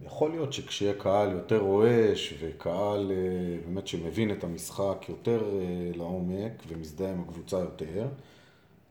[0.01, 6.63] ויכול להיות שכשיהיה קהל יותר רועש וקהל אה, באמת שמבין את המשחק יותר אה, לעומק
[6.69, 8.09] ומזדהה עם הקבוצה יותר,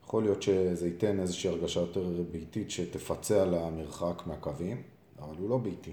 [0.03, 4.81] יכול להיות שזה ייתן איזושהי הרגשה יותר ביתית שתפצה על המרחק מהקווים,
[5.19, 5.91] אבל הוא לא ביתי.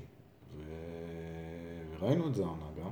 [0.57, 0.63] ו...
[2.01, 2.91] וראינו את זה העונה גם.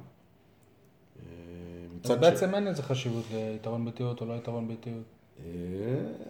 [1.18, 5.04] אה, אז בעצם אין איזה חשיבות ליתרון ביתיות או לא יתרון ביתיות.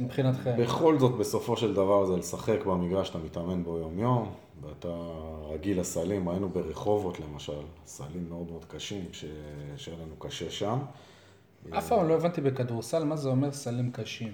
[0.01, 0.57] מבחינתכם.
[0.59, 4.89] בכל זאת, בסופו של דבר זה לשחק במגרש שאתה מתאמן בו יום-יום, ואתה
[5.53, 7.53] רגיל לסלים, היינו ברחובות למשל,
[7.87, 9.25] סלים מאוד מאוד קשים, ש...
[9.77, 10.79] שהיה לנו קשה שם.
[11.79, 14.33] אף פעם לא הבנתי בכדורסל מה זה אומר סלים קשים.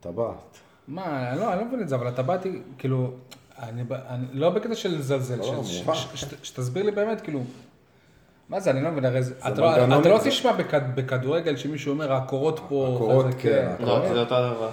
[0.00, 0.58] הטבעת.
[0.88, 3.10] מה, לא, אני לא מבין את זה, אבל אתה באתי, כאילו,
[3.58, 3.82] אני,
[4.32, 5.94] לא בקטע של לזלזל, לא, ש- ש- מובן.
[5.94, 7.40] ש- ש- שתסביר לי באמת, כאילו,
[8.50, 11.92] מה זה, אני לא מבין, הרי זה, אתה לא- אתה לא תשמע בכד- בכדורגל שמישהו
[11.92, 14.68] אומר, הקורות פה, הקורות, חזק", כן, אתה לא, זה אותו דבר.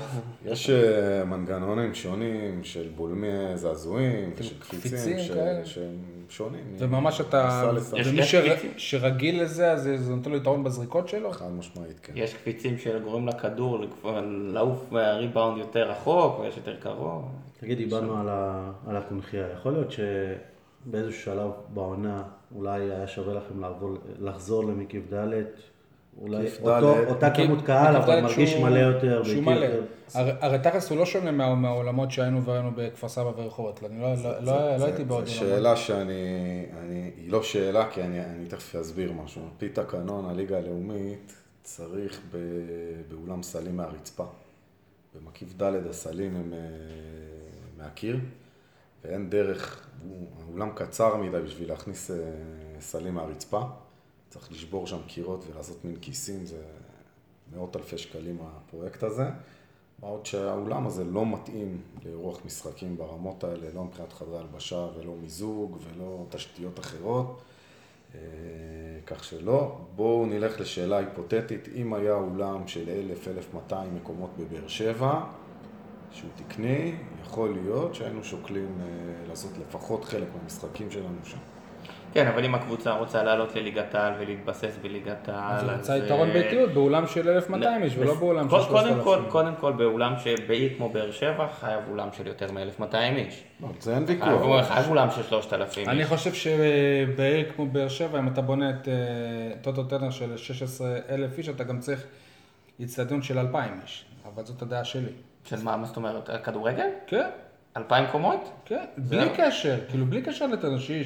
[0.46, 5.18] יש אה, מנגנונים שונים של בולמי זעזועים ושל קפיצים קפיצים.
[5.66, 5.96] שהם
[6.30, 6.64] שונים.
[6.78, 8.72] וממש אתה, ומי קפיצים.
[8.78, 11.32] שרגיל לזה, אז זה נותן לו יתרון בזריקות שלו?
[11.32, 12.14] חד משמעית, כן.
[12.16, 13.80] יש קפיצים שגורמים לכדור
[14.54, 17.26] לעוף מהריבאונד יותר רחוק ויש יותר קרוב.
[17.60, 19.46] תגיד, דיברנו על, ה, על הקונכייה.
[19.54, 22.24] יכול להיות שבאיזשהו שלב בעונה
[22.56, 25.28] אולי היה שווה לכם לעבור, לחזור למקיף ד',
[26.22, 27.08] אולי אותו, ד'.
[27.08, 29.24] אותה מקיף- כמות קהל, אבל מרגיש שהוא- מלא יותר.
[29.24, 29.66] שהוא מלא.
[29.66, 29.84] יותר.
[30.14, 33.84] הרי- הרי תכלס הוא לא שונה מה- מהעולמות שהיינו וראינו בכפר סבא ורחובות.
[33.84, 35.32] אני לא- לא- לא לא הייתי בעוד זו.
[35.32, 36.14] שאלה שאני,
[36.82, 39.42] אני, היא לא שאלה, כי אני, אני תכף אסביר משהו.
[39.42, 41.34] על פי תקנון הליגה הלאומית
[41.64, 42.38] צריך ב,
[43.10, 44.26] באולם סלים מהרצפה.
[45.16, 46.60] במקיף ד' הסלים הם אה,
[47.78, 48.18] מהקיר,
[49.06, 49.88] ואין דרך,
[50.42, 52.18] האולם קצר מדי בשביל להכניס אה,
[52.80, 53.62] סלים מהרצפה.
[54.30, 56.64] צריך לשבור שם קירות ולעשות מין כיסים, זה
[57.56, 59.24] מאות אלפי שקלים הפרויקט הזה.
[60.02, 65.16] מה עוד שהאולם הזה לא מתאים לאירוח משחקים ברמות האלה, לא מבחינת חדרי הלבשה ולא
[65.22, 67.42] מיזוג ולא תשתיות אחרות.
[68.16, 68.20] אה,
[69.06, 69.78] כך שלא.
[69.96, 72.90] בואו נלך לשאלה היפותטית, אם היה אולם של
[73.70, 75.24] 1,000-1,200 מקומות בבאר שבע,
[76.12, 78.86] שהוא תקני, יכול להיות שהיינו שוקלים אה,
[79.30, 81.38] לעשות לפחות חלק מהמשחקים שלנו שם.
[82.14, 85.70] כן, אבל אם הקבוצה רוצה לעלות לליגת העל ולהתבסס בליגת העל, אז אז...
[85.70, 89.04] הוא רוצה אה, יתרון ביתיות באולם של 1,200 איש ולא באולם של קודם 3,000.
[89.04, 93.44] כל, קודם כל, באולם שבעיר כמו באר שבע, חייב אולם של יותר מ-1200 איש.
[93.62, 94.68] לא, זה אין ויכוח.
[94.68, 96.08] חייב אולם של 3000 אני איש.
[96.08, 98.94] חושב שבעיר כמו באר שבע, אם אתה בונה את אה,
[99.62, 102.04] טוטו טנר של 16,000 איש, אתה גם צריך
[102.84, 104.06] אצטדיון של 2,000 איש.
[104.34, 105.12] אבל זאת הדעה שלי.
[105.50, 106.88] של מה, מה זאת אומרת, כדורגל?
[107.08, 107.30] כן,
[107.78, 108.50] 2,000 קומות?
[108.66, 111.04] כן, בלי קשר, כאילו בלי קשר לטנר, שיהיה-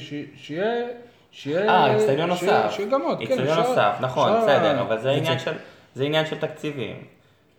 [1.31, 1.69] שיהיה...
[1.69, 2.71] אה, אצטדיון נוסף.
[2.71, 3.23] שיהיה גם עוד, כן.
[3.23, 5.57] אצטדיון נוסף, נכון, בסדר, אבל זה עניין זה- של-
[5.95, 7.03] זה עניין של תקציבים.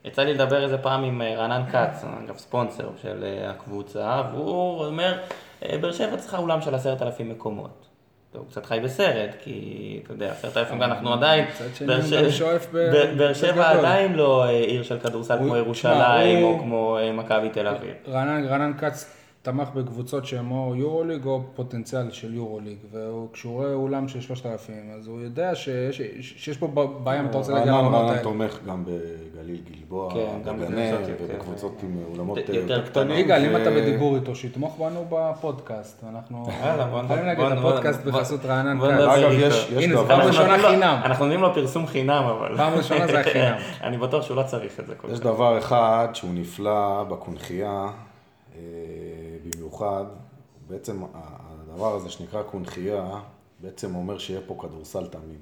[0.05, 4.85] יצא לי לדבר איזה פעם עם אה, רענן כץ, אגב ספונסר של אה, הקבוצה, והוא
[4.87, 5.18] אומר,
[5.64, 7.87] אה, באר שבע צריכה אולם של עשרת אלפים מקומות.
[8.38, 11.45] הוא קצת חי בסרט, כי אתה יודע, עשרת אלפים אנחנו עדיין,
[13.16, 13.71] באר שבע-.
[13.71, 17.95] עדיין לא אה, עיר של כדורסל כמו ירושלים, או כמו אה, מכבי תל אביב.
[18.09, 24.21] רענן כץ תמך בקבוצות שהן או יורוליג או פוטנציאל של יורוליג, וכשהוא רואה אולם של
[24.21, 26.67] 3,000, אז הוא יודע שיש, שיש פה
[27.03, 28.23] בעיה אם אתה רוצה להגיע רענן לרמות רענן האלה.
[28.23, 32.83] תומך גם בגליל גלבוע, כן, גם יותר- ובקבוצות עם אולמות יותר.
[32.87, 33.17] קטנים.
[33.19, 36.05] יגאל, אם ו- אתה בדיבור איתו, שיתמוך בנו בפודקאסט.
[36.09, 36.47] אנחנו
[37.05, 38.77] יכולים להגיד, בוא- הפודקאסט בחסות רענן.
[38.77, 39.31] נדבר אגב.
[39.33, 41.01] יש- יש הנה, זה דבר- פעם ראשונה לו- חינם.
[41.05, 42.57] אנחנו נותנים לו פרסום חינם, אבל...
[42.57, 43.55] פעם ראשונה זה היה חינם.
[43.87, 45.25] אני בטוח שהוא לא צריך את זה כל יש כך.
[45.25, 47.87] דבר אחד שהוא נפלא בקונכייה,
[49.73, 50.05] במיוחד,
[50.69, 53.21] בעצם הדבר הזה שנקרא קונכייה,
[53.61, 55.39] בעצם אומר שיהיה פה כדורסל תמיד.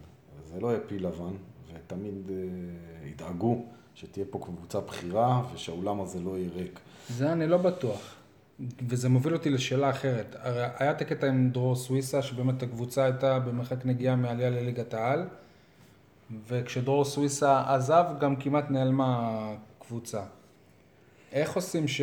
[0.53, 1.33] זה לא יהיה פיל לבן,
[1.75, 3.65] ותמיד אה, ידאגו
[3.95, 6.81] שתהיה פה קבוצה בכירה, ושהאולם הזה לא יהיה ריק.
[7.09, 8.15] זה אני לא בטוח.
[8.89, 10.37] וזה מוביל אותי לשאלה אחרת.
[10.39, 15.25] הרי היה את הקטע עם דרור סוויסה, שבאמת הקבוצה הייתה במרחק נגיעה מעלייה לליגת העל,
[16.49, 19.39] וכשדרור סוויסה עזב, גם כמעט נעלמה
[19.79, 20.23] הקבוצה.
[21.33, 22.01] איך עושים ש...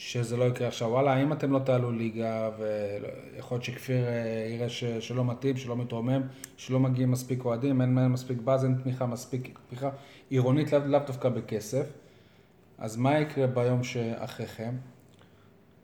[0.00, 0.88] שזה לא יקרה עכשיו?
[0.88, 4.84] וואלה, האם אתם לא תעלו ליגה, ויכול להיות שכפיר אה, יראה ש...
[4.84, 6.22] שלא מתאים, שלא מתרומם,
[6.56, 9.90] שלא מגיעים מספיק אוהדים, אין אין מספיק באז, אין תמיכה מספיק, תמיכה
[10.30, 11.86] עירונית, לאו לאו דווקא בכסף.
[12.78, 14.74] אז מה יקרה ביום שאחריכם?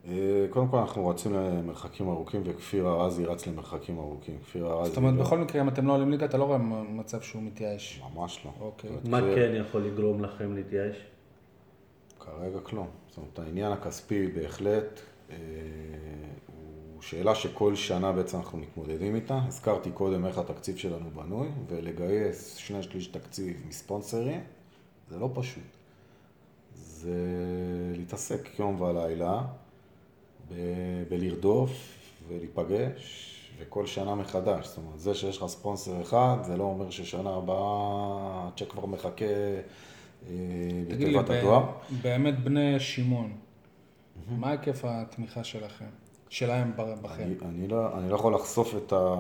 [0.09, 4.39] אה, קודם כל אנחנו רצים למרחקים ארוכים, וכפיר ארזי רץ למרחקים ארוכים.
[4.43, 4.89] כפיר ארזי...
[4.89, 7.43] זאת אומרת, לא- בכל מקרה, אם אתם לא עולים ליגה, אתה לא רואה מצב שהוא
[7.43, 8.03] מתייאש.
[8.15, 8.51] ממש לא.
[8.61, 8.91] אוקיי.
[9.09, 10.97] מה כן יכול לגרום לכם להתייאש?
[12.27, 12.89] כרגע כלום.
[13.09, 15.37] זאת אומרת, העניין הכספי בהחלט אה,
[16.47, 19.41] הוא שאלה שכל שנה בעצם אנחנו מתמודדים איתה.
[19.47, 24.41] הזכרתי קודם איך התקציב שלנו בנוי, ולגייס שני שליש תקציב מספונסרים,
[25.11, 25.63] זה לא פשוט.
[26.75, 27.17] זה
[27.97, 29.43] להתעסק יום ולילה
[30.51, 31.71] ב- בלרדוף
[32.29, 34.67] ולהיפגש, וכל שנה מחדש.
[34.67, 39.25] זאת אומרת, זה שיש לך ספונסר אחד, זה לא אומר ששנה הבאה הצ'ק כבר מחכה
[40.89, 41.65] בתיבת ב- הדואר.
[42.03, 43.33] באמת בני שמעון,
[44.31, 45.85] מה היקף התמיכה שלכם?
[46.29, 47.23] שלהם בכם?
[47.23, 49.15] אני, אני, לא, אני לא יכול לחשוף את, ה,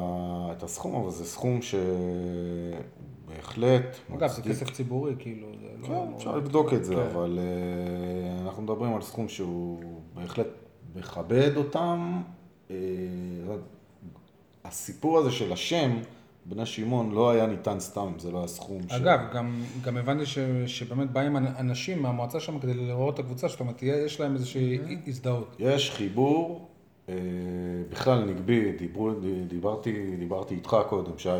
[0.57, 1.61] את הסכום, אבל זה סכום
[3.27, 5.87] שבהחלט אגב, זה כסף ציבורי, כאילו, זה לא...
[5.87, 7.01] כן, אמור אפשר לבדוק את זה, כן.
[7.01, 9.81] אבל uh, אנחנו מדברים על סכום שהוא
[10.15, 10.47] בהחלט
[10.97, 12.23] מכבד אותם.
[12.69, 12.73] Uh,
[14.65, 15.91] הסיפור הזה של השם,
[16.49, 18.93] בני שמעון, לא היה ניתן סתם, זה לא היה סכום ש...
[18.93, 23.49] אגב, גם, גם הבנתי ש, שבאמת באים אנ- אנשים מהמועצה שם כדי לראות את הקבוצה,
[23.49, 25.57] זאת אומרת, יש להם איזושהי הזדהות.
[25.59, 26.69] יש חיבור,
[27.09, 27.15] אה,
[27.91, 29.11] בכלל נגבי, דיברו,
[29.49, 31.39] דיברתי, דיברתי איתך קודם, שי, אה,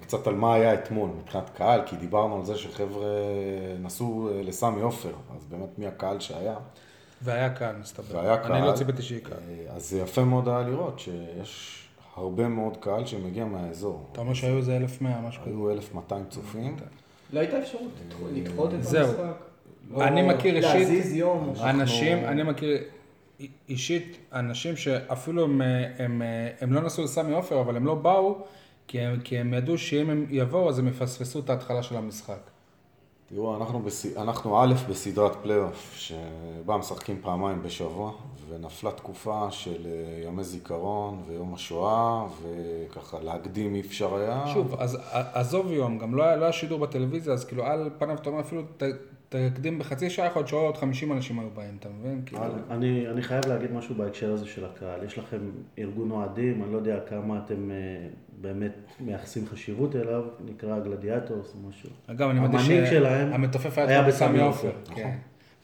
[0.00, 3.06] קצת על מה היה אתמול מבחינת קהל, כי דיברנו על זה שחבר'ה
[3.80, 6.56] נסעו אה, לסמי עופר, אז באמת מי הקהל שהיה.
[7.22, 8.16] והיה קהל, מסתבר.
[8.16, 8.52] והיה קהל.
[8.52, 9.38] אני לא ציפיתי שיהיה קהל.
[9.48, 11.82] אה, אז זה יפה מאוד היה לראות שיש
[12.16, 14.08] הרבה מאוד קהל שמגיע מהאזור.
[14.12, 15.50] אתה אומר שהיו איזה 1,100, משהו כזה.
[15.50, 16.76] היו 1,200 צופים.
[17.32, 17.90] לא הייתה אפשרות
[18.34, 18.74] לדחות את.
[18.74, 19.16] המשחק?
[20.00, 21.52] אני מכיר אישית- להזיז יום?
[21.62, 22.78] אנשים, אני מכיר
[23.68, 25.60] אישית אנשים שאפילו הם,
[25.98, 26.22] הם,
[26.60, 28.38] הם לא נסעו לסמי עופר, אבל הם לא באו,
[28.88, 32.38] כי הם, כי הם ידעו שאם הם יבואו, אז הם יפספסו את ההתחלה של המשחק.
[33.28, 34.06] תראו, אנחנו, בס...
[34.16, 38.12] אנחנו א' בסדרת פלייאוף, שבה משחקים פעמיים בשבוע,
[38.48, 44.44] ונפלה תקופה של אה, ימי זיכרון ויום השואה, וככה להקדים אי אפשר היה.
[44.54, 48.14] שוב, אז עזוב יום, גם לא היה, לא היה שידור בטלוויזיה, אז כאילו על פניו
[48.14, 48.62] אתה אומר אפילו
[49.54, 52.22] תקדים בחצי שעה, יכול להיות שעוד 50 אנשים היו באים, אתה מבין?
[52.26, 55.04] כאילו, אני, אני חייב להגיד משהו בהקשר הזה של הקהל.
[55.04, 55.38] יש לכם
[55.78, 57.76] ארגון אוהדים, אני לא יודע כמה אתם אה,
[58.40, 61.90] באמת מייחסים חשיבות אליו, נקרא גלדיאטורס או משהו.
[62.06, 64.94] אגב, אני שלהם שהמתופף היה בסמי עופר, עופר.
[64.94, 65.16] כן.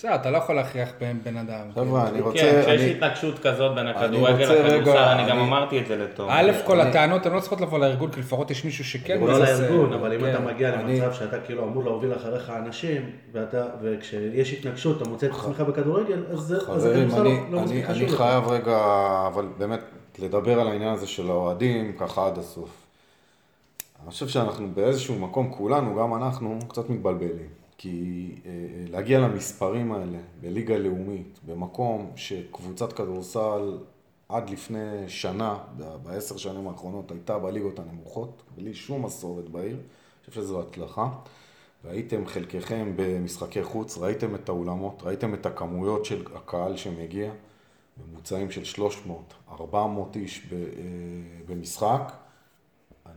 [0.02, 1.66] בסדר, אתה לא יכול להכריח בן בן אדם.
[1.74, 2.38] חבר'ה, אני רוצה...
[2.38, 6.28] כן, כשיש אני- התנגשות כזאת בין הכדורגל לכדורסל, אני גם אמרתי את זה לתום.
[6.30, 9.38] א' כל הטענות הן לא צריכות לבוא לארגון, כי לפחות יש מישהו שכן לא.
[9.38, 10.30] לארגון, אבל אם כן.
[10.30, 15.26] אתה מגיע אני- למצב שאתה כאילו אמור להוביל אחריך אנשים, ואתה, וכשיש התנגשות, אתה מוצא
[15.26, 18.16] את עצמך בכדורגל, אז זה כדורסל אני, לא מספיק אני, חשוב אני.
[18.16, 18.78] חייב רגע,
[19.26, 19.80] אבל באמת,
[20.18, 22.70] לדבר על העניין הזה של האוהדים, ככה עד הסוף.
[24.02, 27.62] אני חושב שאנחנו באיזשהו מקום, כולנו, גם אנחנו, קצת מתבלבלים.
[27.78, 33.78] כי אה, אה, להגיע למספרים האלה בליגה לאומית, במקום שקבוצת כדורסל
[34.28, 35.58] עד לפני שנה,
[36.02, 41.08] בעשר שנים האחרונות, הייתה בליגות הנמוכות, בלי שום מסורת בעיר, אני חושב שזו הצלחה.
[41.85, 47.32] ראיתם חלקכם במשחקי חוץ, ראיתם את האולמות, ראיתם את הכמויות של הקהל שמגיע,
[47.96, 50.58] ממוצעים של 300, 400 איש אה,
[51.46, 52.12] במשחק.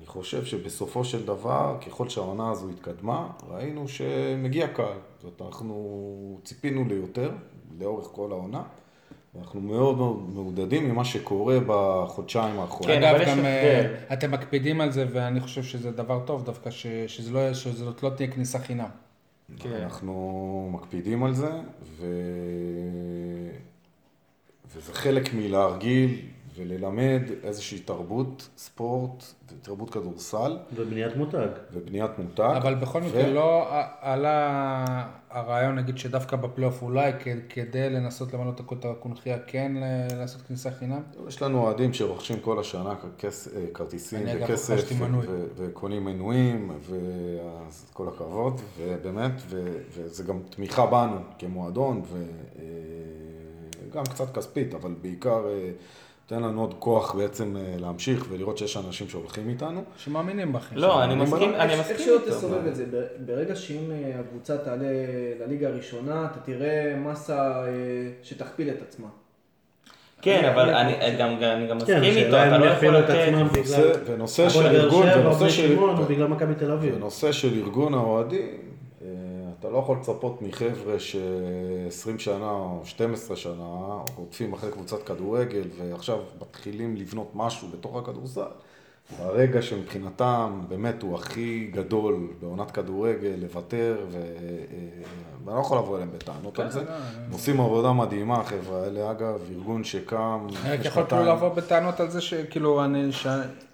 [0.05, 4.97] אני חושב שבסופו של דבר, ככל שהעונה הזו התקדמה, ראינו שמגיע קהל.
[5.21, 7.31] זאת אומרת, אנחנו ציפינו ליותר
[7.79, 8.63] לאורך כל העונה,
[9.35, 12.95] ואנחנו מאוד מאוד מעודדים ממה שקורה בחודשיים האחרונים.
[12.99, 13.93] כן, אגב, אבל גם הבדל.
[14.13, 18.09] אתם מקפידים על זה, ואני חושב שזה דבר טוב דווקא, ש- שזה לא- שזאת לא
[18.09, 18.89] תהיה כניסה חינם.
[19.59, 19.69] כן.
[19.83, 21.51] אנחנו מקפידים על זה,
[21.97, 22.05] ו...
[24.75, 26.21] וזה חלק מלהרגיל
[26.55, 29.23] וללמד איזושהי תרבות ספורט,
[29.61, 31.47] תרבות כדורסל ובניית מותג.
[31.73, 32.53] ובניית מותג.
[32.57, 33.67] אבל בכל ו- מקרה לא
[34.01, 34.85] עלה
[35.29, 37.11] הרעיון, נגיד, שדווקא בפלייאוף אולי
[37.49, 39.71] כדי לנסות למלא את הקונכייה, כן
[40.17, 41.01] לעשות כניסה חינם?
[41.27, 45.25] יש לנו אוהדים שרוכשים כל השנה כס- אה, כרטיסים וכסף, מנוי.
[45.29, 52.01] ו- וקונים מנויים, ואז כל הכבוד, ובאמת, ו- וזה גם תמיכה בנו כמועדון,
[53.91, 55.69] וגם קצת כספית, אבל בעיקר אה,
[56.31, 59.83] נותן לנו עוד כוח בעצם אה, להמשיך ולראות שיש אנשים שהולכים איתנו.
[59.97, 60.75] שמאמינים בכם.
[60.77, 61.55] לא, אני אני מסכים.
[61.55, 62.31] אני איך מסכים שלא איתו.
[62.31, 62.85] תסובב את זה,
[63.25, 64.87] ברגע שאם אה, הקבוצה תעלה
[65.39, 67.71] לליגה הראשונה, אתה תראה מסה אה,
[68.23, 69.07] שתכפיל את עצמה.
[70.21, 73.09] כן, אבל אני- אני גם אני גם כן, מסכים איתו, אתה לא יפעילו יכול את
[73.09, 73.19] לתת...
[73.27, 74.15] עצמם ונושא- בגלל...
[74.15, 75.75] ונושא של ארגון, ונושא של...
[76.09, 76.95] בגלל מכבי תל אביב.
[76.95, 78.47] בנושא של ארגון האוהדים,
[79.65, 86.19] אתה לא יכול לצפות מחבר'ה ש-20 שנה או 12 שנה רודפים אחרי קבוצת כדורגל ועכשיו
[86.41, 88.41] מתחילים לבנות משהו בתוך הכדורסל.
[89.19, 94.21] ברגע שמבחינתם באמת הוא הכי גדול בעונת כדורגל, לוותר, ו- אה,
[95.45, 96.83] ואני לא יכול לבוא אליהם בטענות על זה.
[96.83, 101.25] לא, הם עושים עבודה מדהימה, החבר'ה האלה, אגב, ארגון שקם רק לפני יכול כאילו.
[101.25, 102.81] לבוא בטענות על זה שכאילו,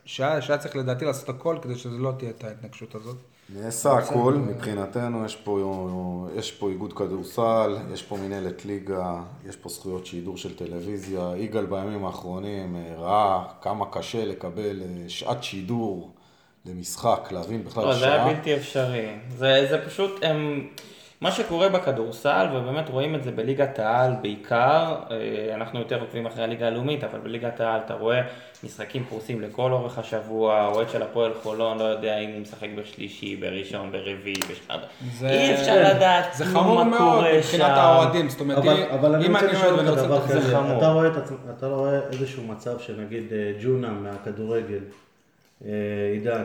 [0.05, 3.17] שהיה צריך לדעתי לעשות הכל כדי שזה לא תהיה את ההתנגשות הזאת.
[3.55, 5.87] נעשה הכל, מבחינתנו יש פה,
[6.35, 11.33] יש פה איגוד כדורסל, יש פה מנהלת ליגה, יש פה זכויות שידור של טלוויזיה.
[11.37, 16.11] יגאל בימים האחרונים אה, ראה כמה קשה לקבל אה, שעת שידור
[16.65, 18.33] למשחק, להבין בכלל לא, זה היה שעה.
[18.33, 19.07] בלתי אפשרי.
[19.37, 20.67] זה, זה פשוט, הם,
[21.21, 25.15] מה שקורה בכדורסל, ובאמת רואים את זה בליגת העל בעיקר, אה,
[25.55, 28.21] אנחנו יותר עוקבים אחרי הליגה הלאומית, אבל בליגת העל אתה רואה
[28.63, 33.35] משחקים פרוסים לכל אורך השבוע, אוהד של הפועל חולון לא יודע אם הוא משחק בשלישי,
[33.35, 34.79] בראשון, ברביעי, בשבת.
[35.17, 37.71] זה- אי אפשר לדעת זה כלום חמור מה מאוד קורה מבחינת שם.
[37.81, 40.77] האוהדים, זאת אומרת, אבל, אבל אם אני אוהד ואני אותך רוצה דבר לתת כזה, חמור.
[40.77, 41.13] אתה רואה, את
[41.57, 44.79] אתה לא רואה איזשהו מצב שנגיד אה, ג'ונה מהכדורגל,
[45.65, 45.69] אה,
[46.13, 46.43] עידן,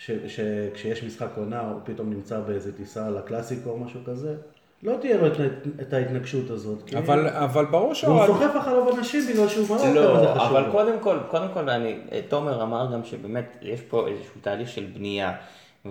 [0.00, 4.34] שכשיש משחק עונה הוא פתאום נמצא באיזה טיסה לקלאסיקו או משהו כזה,
[4.82, 6.78] לא תהיה לו את, ההתנגשות הזאת.
[6.86, 8.26] כי- אבל, אבל ברור והוא שהאוהד...
[8.26, 10.70] סוחף אחריו אנשים בגלל שהוא מראה כמה זה לא, חשוב אבל.
[10.72, 11.96] קודם כל, קודם כל, אני,
[12.28, 15.32] תומר אמר גם שבאמת יש פה איזשהו תהליך של בנייה,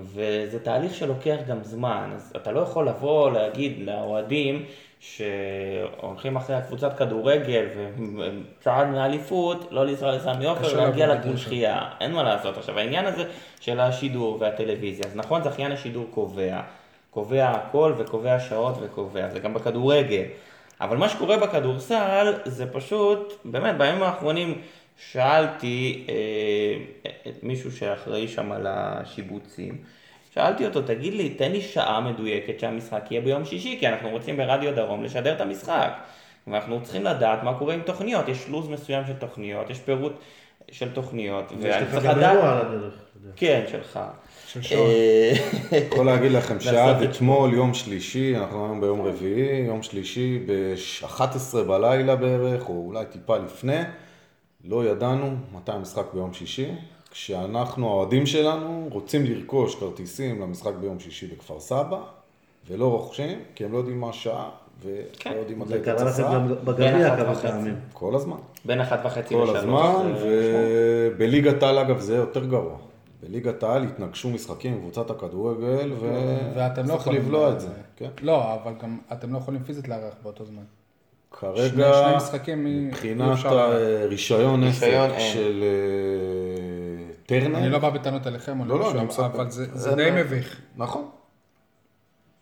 [0.04, 4.66] וזה תהליך שלוקח גם זמן, אז אתה לא יכול לבוא להגיד לאוהדים
[5.00, 12.58] שהולכים אחרי הקבוצת כדורגל וצעד מאליפות, לא לנסוע לסמי עופר לעבוד לקונכייה, אין מה לעשות.
[12.58, 13.24] עכשיו העניין הזה
[13.60, 16.62] של השידור והטלוויזיה, אז נכון זכיין השידור קובע,
[17.12, 20.24] קובע הכל וקובע שעות וקובע, זה גם בכדורגל.
[20.82, 24.62] אבל מה שקורה בכדורסל זה פשוט, באמת בימים האחרונים
[24.98, 29.78] שאלתי אה, את מישהו שאחראי שם על השיבוצים,
[30.34, 34.38] שאלתי אותו, תגיד לי, תן לי שעה מדויקת שהמשחק יהיה ביום שישי, כי אנחנו רוצים
[34.38, 35.92] ברדיו דרום לשדר את המשחק.
[36.48, 40.14] ואנחנו צריכים לדעת מה קורה עם תוכניות, יש לו"ז מסוים של תוכניות, יש פירוט
[40.72, 42.36] של תוכניות, יש ואני לך צריך גם לדעת...
[42.36, 42.94] אירוע על הדרך.
[43.36, 44.00] כן, שלך.
[44.72, 45.32] אה,
[45.92, 52.16] יכול להגיד לכם שעד אתמול, יום שלישי, אנחנו היום ביום רביעי, יום שלישי ב-11 בלילה
[52.16, 53.82] בערך, או אולי טיפה לפני,
[54.68, 56.72] לא ידענו מתי המשחק ביום שישי,
[57.12, 62.02] כשאנחנו, האוהדים שלנו, רוצים לרכוש כרטיסים למשחק ביום שישי בכפר סבא,
[62.68, 64.50] ולא רוכשים, כי הם לא יודעים מה השעה,
[64.82, 65.34] ולא כן.
[65.38, 66.06] יודעים מתי זה קרה תצא.
[66.06, 67.36] לכם גם בגביע כמה.
[67.36, 67.76] פעמים.
[67.94, 68.38] כל הזמן.
[68.66, 69.58] בין אחת וחצי כל לשלוש.
[69.58, 70.26] הזמן, זה משמעות.
[71.16, 72.78] ובליגת העל אגב זה יותר גרוע.
[73.24, 76.28] בליגת העל התנגשו משחקים עם קבוצת הכדורגל, ו...
[76.56, 77.22] ואתם לא יכולים...
[77.22, 78.10] לבלוע את זה, כן.
[78.22, 80.64] לא, אבל גם אתם לא יכולים פיזית לארח באותו זמן.
[81.40, 84.88] כרגע, שני- שני משחקים מבחינת הרישיון עסק.
[85.34, 89.26] של אה, טרנר, אני לא בא בטענות אליכם או לא, לא, מספר.
[89.26, 90.62] אבל זה- זה די מביך.
[90.76, 91.10] נכון.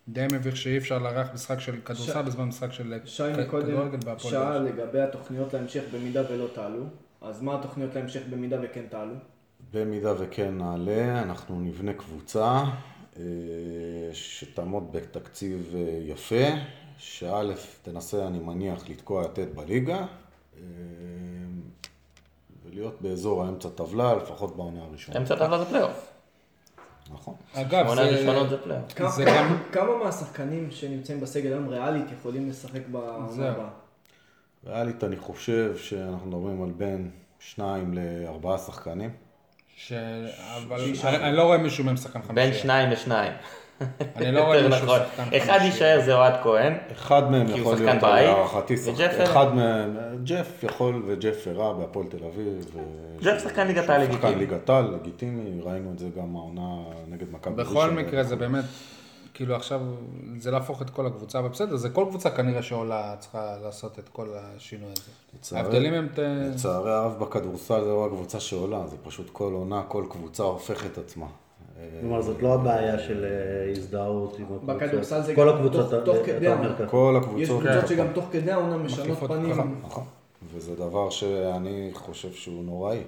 [0.07, 3.97] די מביך שאי אפשר לארח משחק של כדורסל בזמן משחק של שי כ- מקודם כדורגל
[4.05, 4.33] בהפועל.
[4.33, 6.83] שאל לגבי התוכניות להמשך במידה ולא תעלו.
[7.21, 9.13] אז מה התוכניות להמשך במידה וכן תעלו?
[9.73, 12.63] במידה וכן נעלה, אנחנו נבנה קבוצה
[13.17, 13.23] אה,
[14.13, 16.45] שתעמוד בתקציב אה, יפה,
[16.97, 17.53] שא'
[17.83, 20.61] תנסה, אני מניח, לתקוע יתד בליגה, אה,
[22.65, 25.17] ולהיות באזור האמצע טבלה, לפחות בעונה הראשונה.
[25.19, 26.09] אמצע טבלה זה פלייאוף.
[27.13, 27.33] נכון.
[27.53, 28.93] אגב, שמונה זה- ראשונות זה פלייאוף.
[29.71, 33.49] כמה- מהשחקנים שנמצאים בסגל היום ריאלית יכולים לשחק בעונה.
[33.49, 33.69] הבאה?
[34.65, 39.09] ריאלית אני חושב שאנחנו מדברים על בין שניים לארבעה שחקנים.
[39.75, 39.93] ש...
[39.93, 40.93] אבל אני
[41.25, 42.33] אני לא רואה מישהו מהם שחקן חמישי.
[42.33, 43.33] בין שניים לשניים.
[44.15, 44.99] אני לא רואה מישהו נכון.
[44.99, 45.65] שחקן אחד חמישי.
[45.65, 46.73] יישאר זה אוהד כהן.
[46.91, 49.21] אחד מהם יכול שחקן להיות להערכתי שחקן.
[49.23, 52.75] אחד מהם, ג'ף יכול וג'ף הראה בהפועל תל אביב.
[53.23, 54.35] ג'ף שחקן ליגת העל שחקן לגיטימי.
[54.35, 56.77] ליגת העל לגיטימי, ראינו את זה גם העונה
[57.09, 58.63] נגד מכבי בכל מקרה זה באמת,
[59.33, 59.81] כאילו עכשיו
[60.39, 64.09] זה להפוך את כל הקבוצה, אבל בסדר, זה כל קבוצה כנראה שעולה צריכה לעשות את
[64.09, 65.57] כל השינוי הזה.
[65.57, 66.07] ההבדלים הם...
[66.17, 70.97] לצערי הרב בכדורסל זה לא הקבוצה שעולה, זה פשוט כל עונה, כל קבוצה הופכת את
[70.97, 71.25] עצמה.
[72.01, 74.73] כלומר, זאת לא הבעיה של אה, הזדהות עם הקבוצה.
[74.73, 76.75] בכדורסל זה כל גם אה, הקבוצות, תוך- אתה כדי העונה.
[76.87, 77.63] כל יש הקבוצות...
[77.63, 79.49] קבוצות שגם תוך כדי העונה משנות פנים.
[79.51, 79.81] נכון.
[79.83, 80.03] נכון.
[80.53, 83.03] וזה דבר שאני חושב שהוא נוראי.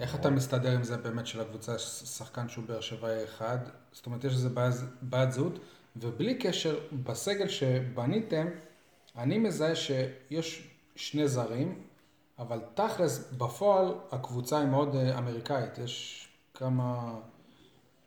[0.00, 3.58] איך אתה מסתדר עם זה באמת של הקבוצה, שחקן שהוא באר שבעי אחד?
[3.92, 4.70] זאת אומרת, יש איזה בעיה-
[5.02, 5.58] בעיית זהות,
[5.96, 8.46] ובלי קשר, בסגל שבניתם,
[9.18, 11.78] אני מזהה שיש שני זרים,
[12.38, 15.78] אבל תכלס, בפועל, הקבוצה היא מאוד אה, אמריקאית.
[15.78, 16.27] יש
[16.58, 17.14] כמה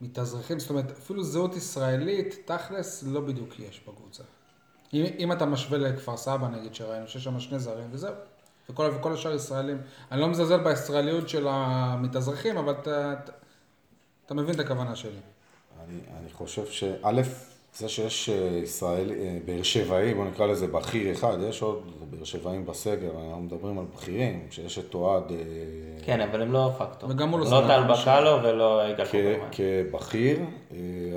[0.01, 4.23] מתאזרחים, זאת אומרת, אפילו זהות ישראלית, תכלס, לא בדיוק יש בקבוצה.
[4.93, 8.13] אם, אם אתה משווה לכפר סבא, נגיד, שראינו שיש שם שני זרים, וזהו.
[8.69, 9.81] וכל, וכל השאר ישראלים.
[10.11, 13.31] אני לא מזלזל בישראליות של המתאזרחים, אבל אתה, אתה,
[14.25, 15.19] אתה מבין את הכוונה שלי.
[15.83, 17.11] אני, אני חושב שא',
[17.75, 22.23] זה שיש אה, ישראל, אה, באר שבעי, בוא נקרא לזה בכיר אחד, יש עוד באר
[22.23, 25.37] שבעים בסגל, אנחנו מדברים על בכירים, שיש את אוהד אה,
[26.05, 27.09] כן, אבל הם לא פקטור.
[27.09, 27.83] וגם הוא לא לא טל.
[27.83, 29.49] בקלו ולא יגאל קוברמן.
[29.51, 30.39] כבכיר,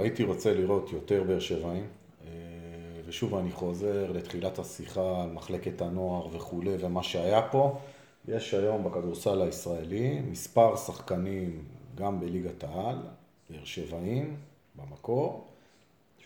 [0.01, 1.87] הייתי רוצה לראות יותר באר שבעים,
[3.07, 7.79] ושוב אני חוזר לתחילת השיחה על מחלקת הנוער וכולי, ומה שהיה פה,
[8.29, 11.65] יש היום בכדורסל הישראלי מספר שחקנים
[11.95, 12.97] גם בליגת העל,
[13.51, 14.37] באר שבעים,
[14.75, 15.47] במקור,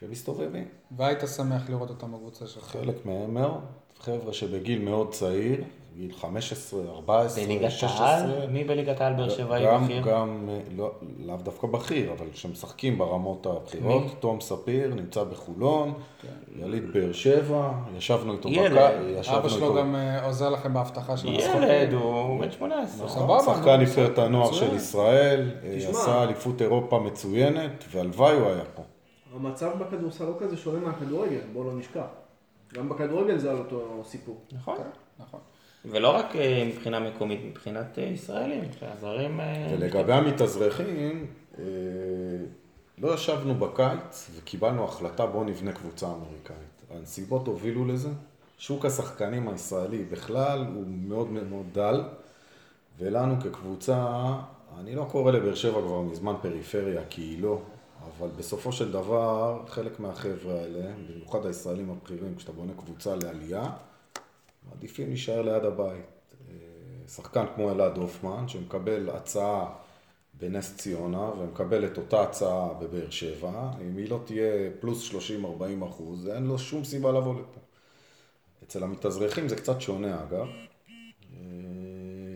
[0.01, 0.65] שמסתובבים.
[0.97, 2.65] והיית שמח לראות אותם בקבוצה שלך.
[2.65, 3.61] חלק מהם מאוד,
[4.01, 5.65] חבר'ה שבגיל מאוד צעיר,
[5.97, 8.07] גיל 15, 14, בליגת 16.
[8.07, 8.47] העל?
[8.51, 10.03] מי בליגת העל באר שבעי גם, בכיר?
[10.03, 14.03] גם, אה, לא, לאו דווקא בכיר, אבל שמשחקים ברמות הבכירות.
[14.03, 14.11] מי?
[14.21, 15.95] תום ספיר נמצא בחולון,
[16.57, 18.73] יליד באר שבע, ישבנו איתו ילד.
[18.73, 19.79] בקיץ, ישבנו אבא שלו איתו.
[19.79, 21.63] גם אה, עוזר לכם באבטחה של המשחקים.
[21.63, 23.09] ילד, הוא בן 18.
[23.09, 24.53] סבבה, שחקן נבחרת הנוער.
[24.53, 25.91] של ישראל, אה.
[25.91, 28.83] עשה אליפות אירופה מצוינת, והלוואי הוא היה פה.
[29.39, 32.07] המצב בכדורסל לא כזה שונה מהכדורגל, בוא לא נשכח.
[32.75, 34.41] גם בכדורגל זה על אותו סיפור.
[34.53, 34.77] נכון.
[35.19, 35.41] נכון.
[35.85, 39.41] ולא רק אה, מבחינה מקומית, מבחינת אה, ישראלים, שהזרים...
[39.41, 41.27] אה, ולגבי המתאזרחים,
[42.99, 46.83] לא ישבנו בקיץ וקיבלנו החלטה בואו נבנה קבוצה אמריקאית.
[46.91, 48.09] הנסיבות הובילו לזה.
[48.59, 52.03] שוק השחקנים הישראלי בכלל הוא מאוד מאוד דל,
[52.99, 54.25] ולנו כקבוצה,
[54.81, 57.61] אני לא קורא לבאר שבע כבר מזמן פריפריה, כי היא לא,
[58.19, 63.71] אבל בסופו של דבר, חלק מהחבר'ה האלה, במיוחד הישראלים הבכירים, כשאתה בונה קבוצה לעלייה,
[64.69, 66.05] מעדיפים להישאר ליד הבית.
[66.51, 66.55] אה,
[67.09, 69.75] שחקן כמו אלעד הופמן, שמקבל הצעה
[70.35, 76.29] בנס ציונה, ומקבל את אותה הצעה בבאר שבע, אם היא לא תהיה פלוס 30-40 אחוז,
[76.29, 77.61] אין לו שום סיבה לבוא לפה.
[78.65, 80.47] אצל המתאזרחים זה קצת שונה אגב.
[81.33, 81.39] אה,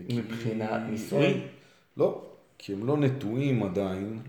[0.09, 1.41] מבחינת ניסוי?
[1.97, 2.21] לא,
[2.57, 4.19] כי הם לא נטועים עדיין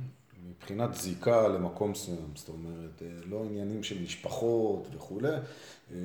[0.65, 5.29] מבחינת זיקה למקום מסוים, זאת אומרת, אה, לא עניינים של משפחות וכולי,
[5.93, 5.97] אה,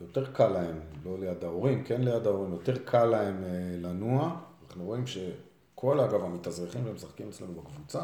[0.00, 4.36] ויותר קל להם, לא ליד ההורים, כן ליד ההורים, יותר קל להם אה, לנוע.
[4.66, 8.02] אנחנו רואים שכל, אגב, המתאזרחים שמשחקים אצלנו בקבוצה,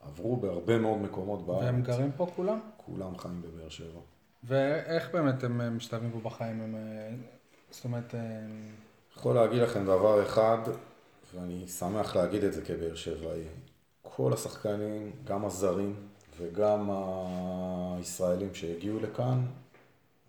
[0.00, 1.62] עברו בהרבה מאוד מקומות בארץ.
[1.62, 2.58] והם גרים פה כולם?
[2.76, 4.00] כולם חיים בבאר שבע.
[4.44, 6.60] ואיך באמת הם משתלבים פה בחיים?
[6.60, 6.74] הם,
[7.70, 8.14] זאת אומרת,
[9.16, 10.58] יכול להגיד לכם דבר אחד,
[11.34, 13.44] ואני שמח להגיד את זה כבאר שבעי.
[14.18, 15.94] כל השחקנים, גם הזרים
[16.38, 16.90] וגם
[17.96, 19.46] הישראלים שהגיעו לכאן,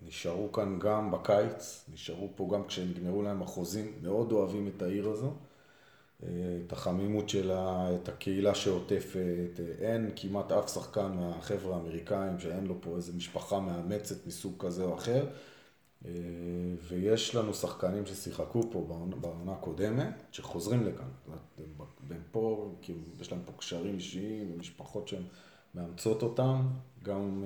[0.07, 5.33] נשארו כאן גם בקיץ, נשארו פה גם כשנגמרו להם החוזים, מאוד אוהבים את העיר הזו.
[6.23, 12.95] את החמימות שלה, את הקהילה שעוטפת, אין כמעט אף שחקן מהחבר'ה האמריקאים שאין לו פה
[12.95, 15.25] איזה משפחה מאמצת מסוג כזה או אחר.
[16.87, 18.87] ויש לנו שחקנים ששיחקו פה
[19.21, 21.07] בעונה הקודמת, שחוזרים לכאן.
[22.09, 25.23] הם פה, כאילו, יש להם פה קשרים אישיים ומשפחות שהן
[25.75, 26.61] מאמצות אותם,
[27.03, 27.43] גם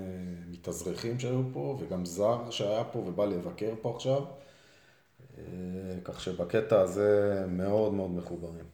[0.52, 4.24] מתאזרחים שהיו פה וגם זר שהיה פה ובא לבקר פה עכשיו.
[6.04, 8.66] כך שבקטע הזה מאוד מאוד מחוברים.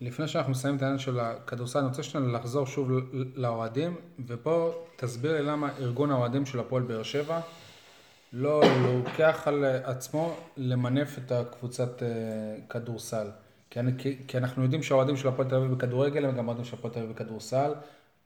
[0.00, 2.90] לפני שאנחנו מסיימים את העניין של הכדורסל, אני רוצה שלנו לחזור שוב
[3.34, 3.96] לאוהדים,
[4.26, 7.40] ופה תסביר לי למה ארגון האוהדים של הפועל באר שבע
[8.32, 12.02] לא לוקח על עצמו למנף את הקבוצת
[12.68, 13.30] כדורסל.
[13.70, 13.92] כי, אני,
[14.28, 17.00] כי אנחנו יודעים שהאוהדים של הפועל תל אביב בכדורגל הם גם אוהדים של הפועל תל
[17.00, 17.72] אביב בכדורסל.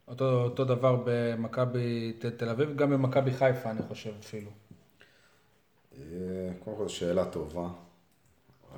[0.07, 4.51] אותו, אותו דבר במכבי תל אביב, גם במכבי חיפה אני חושב אפילו.
[6.59, 7.69] קודם כל שאלה טובה.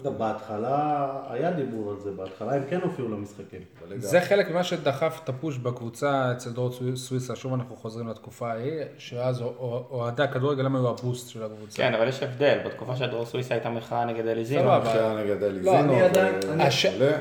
[0.04, 3.60] גם בהתחלה היה דיבור על זה, בהתחלה הם כן הופיעו למשחקים.
[3.98, 8.82] זה חלק ממה שדחף את הפוש בקבוצה אצל דור סוויסה, שוב אנחנו חוזרים לתקופה ההיא,
[8.98, 9.42] שאז
[9.90, 11.78] אוהדי הכדורגל הם היו הבוסט של הקבוצה.
[11.78, 14.64] כן, אבל יש הבדל, בתקופה שדור סוויסה הייתה מחאה נגד אליזינו.
[14.82, 15.80] מחאה נגד אליזינו.
[15.80, 16.40] אני עדיין-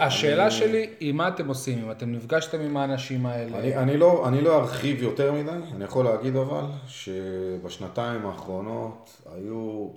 [0.01, 3.59] השאלה שלי היא מה אתם עושים, אם אתם נפגשתם עם האנשים האלה.
[3.59, 9.89] אני, אני, לא, אני לא ארחיב יותר מדי, אני יכול להגיד אבל שבשנתיים האחרונות היו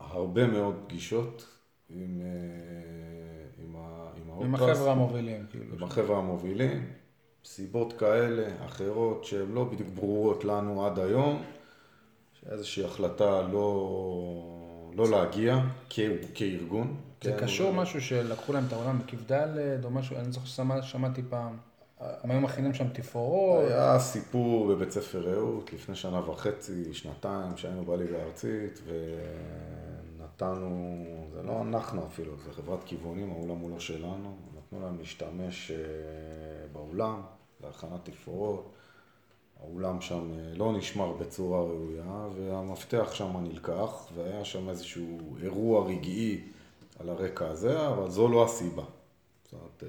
[0.00, 1.46] הרבה מאוד פגישות
[1.88, 5.74] עם, אה, עם, ה, עם, עם החבר'ה המובילים, כאילו.
[5.74, 6.86] עם החבר'ה המובילים,
[7.44, 11.42] סיבות כאלה, אחרות, שהן לא בדיוק ברורות לנו עד היום,
[12.40, 15.58] שאיזושהי החלטה לא, לא להגיע
[15.90, 16.00] כ,
[16.34, 16.96] כארגון.
[17.22, 19.32] זה כן, קשור משהו שלקחו להם את העולם בכ"ד
[19.84, 20.46] או משהו, אני זוכר
[20.82, 21.56] ששמעתי פעם,
[22.00, 23.70] הם היו מכינים שם תפאורות.
[23.70, 28.80] היה סיפור בבית ספר רעות לפני שנה וחצי, שנתיים, שהיינו בליגה הארצית,
[30.42, 31.04] ונתנו,
[31.34, 35.76] זה לא אנחנו אפילו, זה חברת כיוונים, האולם הוא לא שלנו, נתנו להם להשתמש אה,
[36.72, 37.20] באולם,
[37.64, 38.72] להכנת תפאורות.
[39.60, 46.40] האולם שם אה, לא נשמר בצורה ראויה, והמפתח שם נלקח, והיה שם איזשהו אירוע רגעי
[47.00, 48.84] על הרקע הזה, אבל זו לא הסיבה.
[49.44, 49.88] זאת אומרת, אה,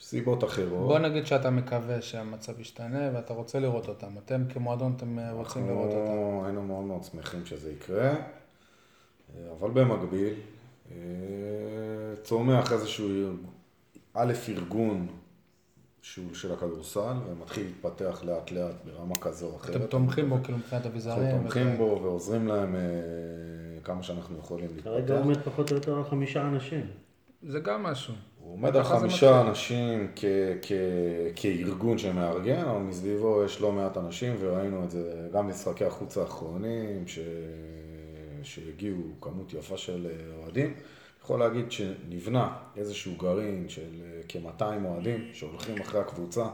[0.00, 0.88] סיבות אחרות.
[0.88, 4.18] בוא נגיד שאתה מקווה שהמצב ישתנה ואתה רוצה לראות אותם.
[4.18, 5.98] אתם כמועדון, אתם רוצים לראות אותם.
[5.98, 8.14] אנחנו היינו מאוד מאוד שמחים שזה יקרה,
[9.60, 10.34] אבל במקביל,
[10.90, 10.96] אה,
[12.22, 13.06] צומח איזשהו,
[14.14, 15.06] א', ארגון
[16.02, 19.76] שהוא של הכדורסל, ומתחיל להתפתח לאט לאט ברמה כזו או אחרת.
[19.76, 21.22] אתם תומכים בו כאילו מבחינת אביזרים.
[21.22, 21.76] אנחנו תומכים.
[21.76, 22.80] בו ועוזרים להם אה,
[23.84, 25.14] כמה שאנחנו יכולים כרגע להתפתח.
[25.24, 26.86] עומד פחות או יותר על חמישה אנשים.
[27.42, 28.14] זה גם משהו.
[28.40, 29.40] הוא עומד על חמישה.
[29.40, 30.24] אנשים כ-
[30.62, 30.72] כ-
[31.36, 37.08] כארגון שמארגן, אבל מסביבו יש לא מעט אנשים, וראינו את זה גם במשחקי החוץ האחרונים,
[37.08, 37.18] ש...
[38.44, 40.74] שהגיעו כמות יפה של אה, אוהדים.
[41.24, 46.46] יכול להגיד שנבנה איזשהו גרעין של אה, כ-200 אוהדים שהולכים אחרי הקבוצה,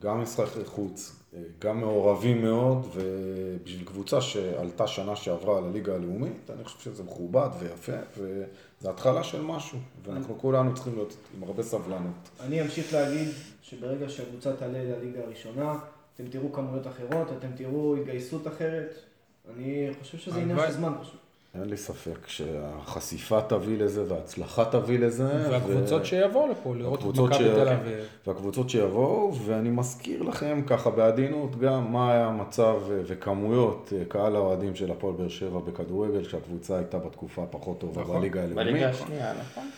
[0.00, 6.64] גם משחקי חוץ, אה, גם מעורבים מאוד, ובשביל קבוצה שעלתה שנה שעברה לליגה הלאומית, אני
[6.64, 12.30] חושב שזה מכובד ויפה, וזו התחלה של משהו, ואנחנו כולנו צריכים להיות עם הרבה סבלנות.
[12.40, 13.28] אני אמשיך להגיד
[13.62, 15.78] שברגע שהקבוצה תעלה לליגה הראשונה,
[16.14, 19.09] אתם תראו כמויות אחרות, אתם תראו התגייסות אחרת.
[19.56, 20.58] אני חושב שזה עניין.
[20.66, 21.20] של זמן פשוט.
[21.54, 25.50] אין לי ספק שהחשיפה תביא לזה וההצלחה תביא לזה.
[25.50, 27.98] והקבוצות ו- שיבואו לפה, לראות את מכבי ש- תל אביב.
[28.26, 34.36] והקבוצות שיבואו, ואני מזכיר לכם ככה בעדינות גם מה היה המצב אה, וכמויות אה, קהל
[34.36, 38.16] האוהדים של הפועל באר שבע בכדורגל, כשהקבוצה הייתה בתקופה פחות טובה נכון.
[38.18, 38.56] בליגה הלאומית.
[38.66, 39.70] בליגה השנייה, נכון.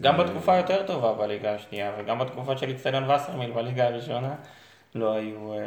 [0.00, 4.34] גם בתקופה היותר טובה בליגה השנייה, וגם בתקופות של איצטדיון וסרמיל בליגה הראשונה,
[4.98, 5.58] לא היו אה,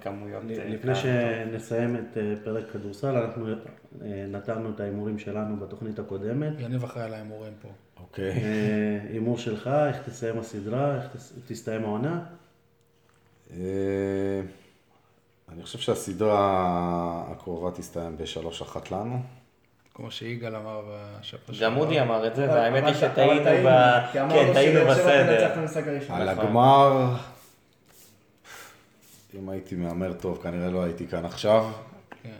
[0.00, 0.42] כמויות.
[0.42, 0.94] אה, לפני כאלה.
[0.94, 3.54] שנסיים את אה, פרק כדורסל, אנחנו אה,
[4.28, 6.52] נתנו את ההימורים שלנו בתוכנית הקודמת.
[6.58, 7.68] יניב אחראי על ההימורים פה.
[8.00, 8.30] אוקיי.
[8.30, 12.20] אה, הימור שלך, איך תסיים הסדרה, איך תס- תסתיים העונה?
[13.52, 13.56] אה,
[15.52, 16.64] אני חושב שהסדרה
[17.32, 19.20] הקרובה תסתיים בשלוש אחת לנו.
[19.94, 20.82] כמו שיגאל אמר
[21.20, 23.72] בשבוע גם אודי אמר את זה, והאמת היא שטעינו טעינו, ב...
[24.12, 25.60] כי אמרנו כן, טעינו שבאר שבע תנצח את בסדר.
[25.60, 26.16] המשחק הראשון.
[26.20, 26.46] על נכון.
[26.46, 27.14] הגמר,
[29.34, 31.72] אם הייתי מהמר טוב, כנראה לא הייתי כאן עכשיו.
[32.22, 32.30] כן.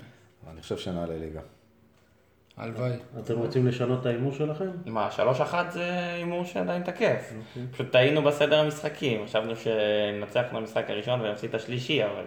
[0.52, 1.40] אני חושב שנעלה ליגה.
[2.56, 2.92] הלוואי.
[3.18, 4.70] אתם רוצים לשנות את ההימור שלכם?
[4.86, 7.32] מה, שלוש אחת זה הימור שעדיין תקף.
[7.70, 12.24] פשוט טעינו בסדר המשחקים, חשבנו שננצח את המשחק הראשון ונפסיד את השלישי, אבל...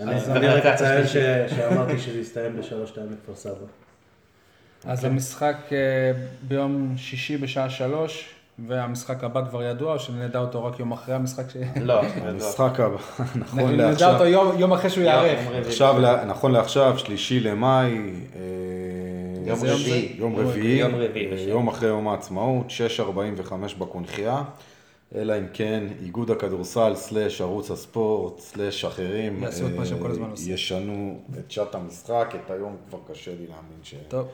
[0.00, 1.06] אני אז אני רק אציין
[1.48, 3.66] שאמרתי שזה יסתיים בשלוש שתיים לכפר סבא.
[4.84, 6.12] אז המשחק אה,
[6.42, 11.50] ביום שישי בשעה שלוש, והמשחק הבא כבר ידוע, או שנדע אותו רק יום אחרי המשחק
[11.50, 11.56] ש...
[11.80, 12.96] לא, המשחק הבא,
[13.36, 15.58] נכון נדע לעכשיו, אותו יום יום אחרי שהוא רביעי.
[15.66, 17.98] עכשיו, לה- נכון לעכשיו, שלישי למאי,
[18.36, 18.40] אה,
[19.46, 20.14] יום רביעי.
[20.18, 21.48] יום רביעי, יום רביעי בשעה.
[21.48, 24.42] יום אחרי יום העצמאות, 6.45 בקונכייה,
[25.14, 29.48] אלא אם כן איגוד הכדורסל סלאש ערוץ הספורט סלאש אחרים אה.
[30.46, 33.94] ישנו את שעת המשחק, את היום כבר קשה לי להאמין ש...
[34.08, 34.28] טוב.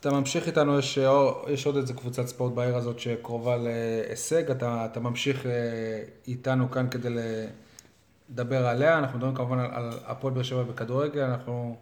[0.00, 3.56] אתה ממ- אתה ממשיך איתנו, יש, או- יש עוד איזה קבוצת ספורט בעיר הזאת שקרובה
[3.56, 5.50] להישג, אתה, אתה ממשיך אה,
[6.28, 7.08] איתנו כאן כדי
[8.30, 11.76] לדבר עליה, אנחנו מדברים כמובן על, על הפועל באר שבע בכדורגל, אנחנו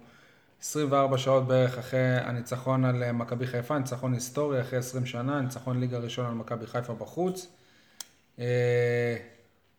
[0.62, 5.80] 24 שעות בערך אחרי הניצחון על אה, מכבי חיפה, ניצחון היסטורי אחרי 20 שנה, ניצחון
[5.80, 7.46] ליגה ראשון על מכבי חיפה בחוץ.
[8.38, 9.16] אה,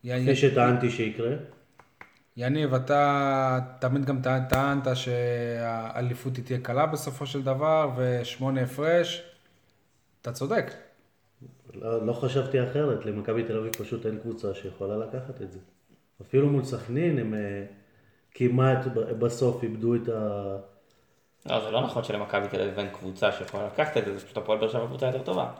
[0.03, 1.31] י- כפי שטענתי שיקרה.
[2.41, 9.23] יניב, אתה תמיד גם טענת שהאליפות היא תהיה קלה בסופו של דבר, ושמונה הפרש.
[10.21, 10.71] אתה צודק.
[11.73, 15.59] לא, לא חשבתי אחרת, למכבי תל אביב פשוט אין קבוצה שיכולה לקחת את זה.
[16.21, 17.63] אפילו מול סכנין הם אה,
[18.31, 18.85] כמעט
[19.19, 20.55] בסוף איבדו את ה...
[21.49, 24.37] לא, זה לא נכון שלמכבי תל אביב אין קבוצה שיכולה לקחת את זה, זה פשוט
[24.37, 25.51] הפועל באר שבע קבוצה יותר טובה.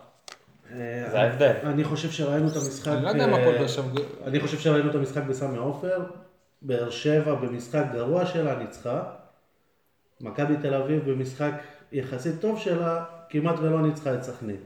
[0.71, 1.53] אה, זה ההבדל.
[1.63, 2.91] אני חושב שראינו את המשחק...
[2.91, 4.01] אני לא יודע אם אה, הפועל באר שבע...
[4.25, 6.03] אני חושב שראינו את המשחק בסמי עופר,
[6.62, 9.01] באר שבע במשחק גרוע שלה ניצחה,
[10.22, 11.51] מכבי תל אביב במשחק
[11.91, 14.57] יחסית טוב שלה, כמעט ולא ניצחה את סכנין.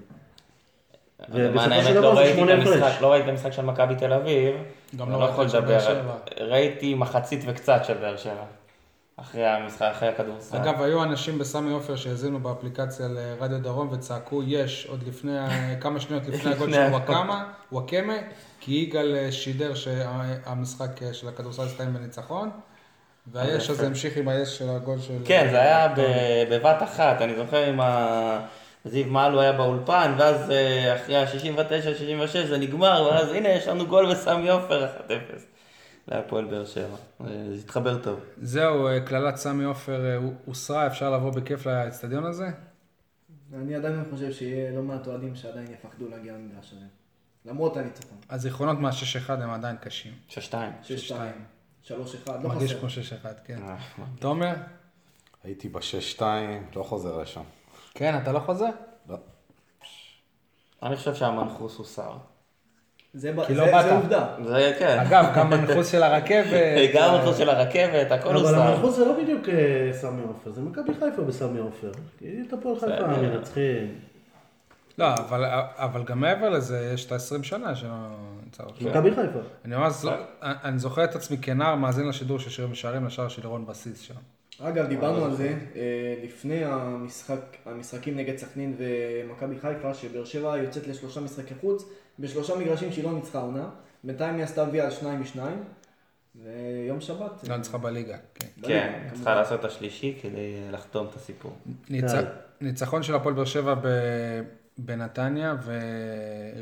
[1.30, 3.02] למען ובסופו האמת לא ראיתי את שמונה המשחק.
[3.02, 4.56] לא ראיתי את המשחק של מכבי תל אביב.
[4.96, 5.80] גם אני לא יכול לדבר.
[6.40, 8.44] ראיתי מחצית וקצת של באר שבע.
[9.18, 10.58] אחרי המשחק, אחרי הכדורסל.
[10.58, 15.38] אגב, היו אנשים בסמי עופר שהאזינו באפליקציה לרדיו דרום וצעקו יש עוד לפני,
[15.82, 16.80] כמה שניות לפני הגול של.
[16.80, 18.14] וואקמה, וואקמה,
[18.60, 22.50] כי יגאל אה, שידר שהמשחק אה, של הכדורסל הסתיים בניצחון,
[23.28, 25.14] והיש הזה המשיך עם היש של הגול של...
[25.26, 25.94] כן, זה היה
[26.50, 28.40] בבת אחת, אני זוכר עם ה...
[28.86, 34.12] זיו מעלו היה באולפן, ואז אה, אחרי ה-69-66 זה נגמר, ואז הנה יש לנו גול
[34.12, 35.53] בסמי עופר 1-0
[36.08, 36.96] להפועל באר שבע.
[37.22, 38.20] אה, זה התחבר טוב.
[38.42, 42.48] זהו, אה, קללת סמי עופר אה, הוסרה, אפשר לבוא בכיף לאצטדיון הזה?
[43.54, 46.86] אני עדיין חושב שיהיה לא מעט אוהדים שעדיין יפחדו להגיע למגרש הזה.
[47.46, 48.18] למרות הניצחון.
[48.30, 50.14] הזיכרונות מה-6-1 הם עדיין קשים.
[50.30, 50.34] 6-2.
[50.84, 51.12] 6-2,
[51.88, 51.92] 3-1,
[52.28, 52.80] לא מרגיש חסר.
[52.80, 52.90] כמו
[53.24, 53.60] 6-1, כן.
[54.20, 54.54] תומר?
[55.44, 57.44] הייתי בשש שתיים, לא חוזר לשם.
[57.94, 58.70] כן, אתה לא חוזר?
[59.10, 59.18] לא.
[60.84, 62.18] אני חושב שהמנחוס הוסר.
[63.14, 63.86] זה כי זה- לא באת.
[63.86, 64.28] זה עובדה.
[64.46, 65.00] זה כן.
[65.00, 66.54] אגב, גם מנחוס של הרכבת.
[66.96, 68.62] גם המנחוס של הרכבת, הכל אבל הוסר.
[68.62, 71.92] המנחוס זה לא בדיוק אה, סמי עופר, זה מכבי חיפה בסמי עופר.
[72.20, 73.08] כי את הפועל חיפה.
[73.08, 73.88] מנצחים.
[74.98, 75.46] לא, אבל,
[75.76, 77.90] אבל גם מעבר לזה, יש את ה-20 שנה שלא
[78.44, 78.82] נמצא אותך.
[78.82, 79.40] מכבי חיפה.
[79.66, 80.12] אני ממש, זו-
[80.42, 84.14] אני זוכר את עצמי כנער מאזין לשידור של שירים ושערים לשער של לירון בסיס שם.
[84.62, 85.82] אגב, דיברנו על זה אה,
[86.24, 91.86] לפני המשחק, המשחקים נגד סכנין ומכבי חיפה, שבאר שבע יוצאת לשלושה משחקי חוץ,
[92.20, 93.70] בשלושה מגרשים שהיא לא ניצחה עונה.
[94.04, 95.64] בינתיים היא עשתה וי על שניים משניים,
[96.36, 97.48] ויום שבת.
[97.50, 98.48] לא ניצחה בליגה, כן.
[98.64, 99.10] כן.
[99.14, 101.52] צריכה לעשות את השלישי כדי לחתום את הסיפור.
[101.88, 102.26] כן.
[102.62, 103.88] ניצחון של הפועל באר שבע ב...
[104.78, 105.56] בנתניה,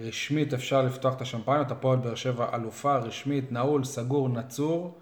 [0.03, 4.99] ורשמית אפשר לפתוח את השמפניות, הפועל באר שבע אלופה, רשמית, נעול, סגור, נצור.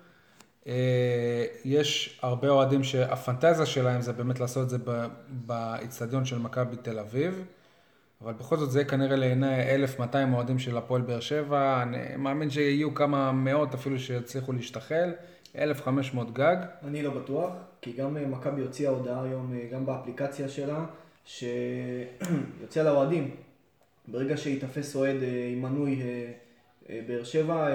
[0.67, 6.75] אה, יש הרבה אוהדים שהפנטזיה שלהם זה באמת לעשות את זה ב- באיצטדיון של מכבי
[6.75, 7.45] תל אביב,
[8.23, 12.95] אבל בכל זאת זה כנראה לעיני 1,200 אוהדים של הפועל באר שבע, אני מאמין שיהיו
[12.95, 15.11] כמה מאות אפילו שיצליחו להשתחל,
[15.57, 16.55] 1,500 גג.
[16.87, 17.51] אני לא בטוח,
[17.81, 20.85] כי גם אה, מכבי הוציאה הודעה היום, אה, גם באפליקציה שלה,
[21.25, 23.35] שיוצא לאוהדים.
[24.07, 26.01] ברגע שייתפס אוהד אה, עם מנוי
[26.89, 27.67] באר שבע,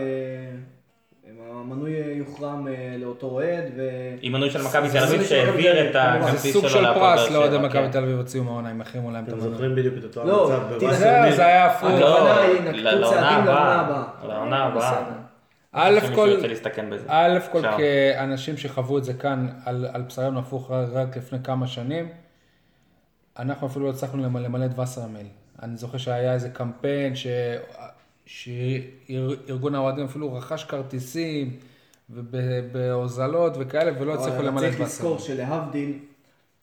[1.51, 3.83] המנוי יוחרם אה, לאותו אוהד, ו...
[4.23, 6.21] עם מנוי של מכבי זה תל אביב שהעביר את כמובן.
[6.21, 7.89] זה הכרטיס סוג שלו של פרס לאוהדי שבע, מכבי.
[7.93, 9.53] תל אביב הוציאו מהעונה, אם יחרימו להם את אתם המנוי.
[9.53, 10.91] זוכרים בדיוק את אותו לא, המצב.
[10.91, 11.91] זהו, זה היה הפוך.
[11.91, 14.05] לא, הכוונה היא, נקטו לעונה הבאה.
[14.29, 15.03] לעונה הבאה.
[15.73, 16.31] א' כל.
[17.09, 17.39] א'.
[17.77, 22.09] כאנשים שחוו את זה כאן על, על בשרנו הפוך רק לפני כמה שנים,
[23.39, 25.27] אנחנו אפילו לא הצלחנו למלא, את וסרמיל.
[25.63, 27.27] אני זוכר שהיה איזה קמפיין ש...
[28.27, 31.57] שארגון האוהדים אפילו רכש כרטיסים
[32.11, 35.37] ובהוזלות וכאלה ולא הצליחו אבל למלא את צריך לזכור וסרמיל.
[35.37, 35.99] שלהבדיל,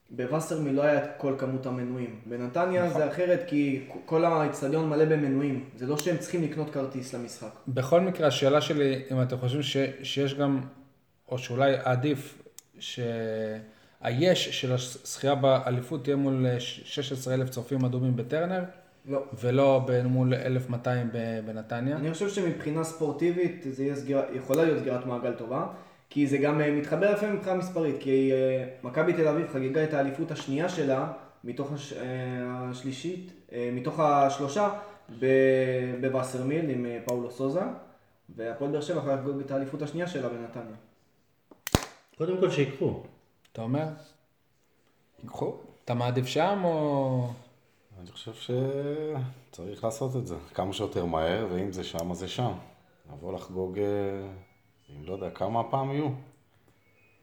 [0.10, 2.20] בווסרמיל לא היה את כל כמות המנויים.
[2.26, 2.98] בנתניה נכון.
[2.98, 5.64] זה אחרת כי כל האצטדיון מלא במנויים.
[5.78, 7.50] זה לא שהם צריכים לקנות כרטיס למשחק.
[7.68, 10.62] בכל מקרה, השאלה שלי, אם אתם חושבים ש, שיש גם,
[11.30, 12.44] או שאולי עדיף,
[12.80, 18.64] שהיש של הזכייה באליפות תהיה מול 16,000 צופים אדומים בטרנר,
[19.06, 19.24] לא.
[19.40, 21.96] ולא ב- מול 1,200 ב- בנתניה.
[21.96, 25.68] אני חושב שמבחינה ספורטיבית זה יהיה סגירה, יכולה להיות סגירת מעגל טובה,
[26.10, 29.94] כי זה גם אה, מתחבר יפה מבחינה מספרית, כי אה, מכבי תל אביב חגגה את
[29.94, 31.12] האליפות השנייה שלה
[31.44, 31.94] מתוך הש...
[31.94, 32.00] אה,
[32.70, 33.32] השלישית,
[33.74, 34.70] מתוך השלושה,
[36.02, 37.62] בווסרמיל עם פאולו סוזה,
[38.36, 40.76] והפועל באר שבע יכולה לחגוג את האליפות השנייה שלה בנתניה.
[42.18, 43.04] קודם כל שיקחו.
[43.52, 43.86] אתה אומר?
[45.24, 45.56] ייקחו.
[45.86, 47.30] אתה מעדיף שם או...
[48.02, 52.52] אני חושב שצריך לעשות את זה כמה שיותר מהר, ואם זה שם, אז זה שם.
[53.14, 53.84] לבוא לחגוג, אה,
[54.90, 56.10] אם לא יודע, כמה הפעם יהיו.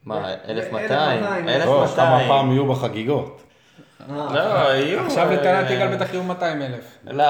[0.04, 1.22] מה, 1200, 1200?
[1.22, 2.28] לא, כמה 1200.
[2.28, 3.42] פעם יהיו בחגיגות.
[4.08, 4.40] לא,
[4.74, 5.00] יהיו.
[5.06, 6.98] עכשיו אה, בטענת יגאל בטח יהיו 200 אלף.
[7.06, 7.24] לא,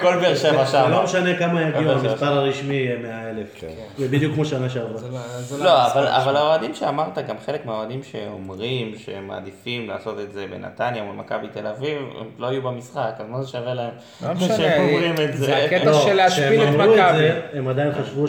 [0.00, 0.90] כל באר שבע זה שם.
[0.90, 3.46] לא משנה כמה יגיעו, המספר הרשמי יהיה 100 אלף.
[3.60, 3.66] כן.
[3.98, 5.02] זה בדיוק כמו שנה שעברה.
[5.12, 10.46] לא- לא, המספר אבל, האוהדים שאמרת, גם חלק מהאוהדים שאומרים שהם מעדיפים לעשות את זה
[10.50, 13.90] בנתניה מול מכבי תל אביב, הם לא היו במשחק, אז מה זה שווה להם?
[14.22, 15.64] לא משנה, שהם אומרים את זה זה.
[15.64, 17.18] הקטע לא, של להשפיל כשהם את אמרו מכבי.
[17.18, 18.24] זה, הם עדיין חשבו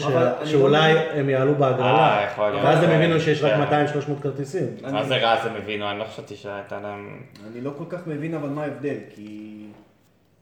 [0.45, 2.25] שאולי לא הם יעלו בהגרלה.
[2.37, 2.51] אה.
[2.63, 3.85] ואז הם הבינו שיש רק כן.
[4.19, 4.65] 200-300 כרטיסים.
[4.91, 6.77] מה זה רע, אז הם הבינו, אני לא חשבתי שהייתה.
[7.51, 9.65] אני לא כל כך מבין אבל מה ההבדל, כי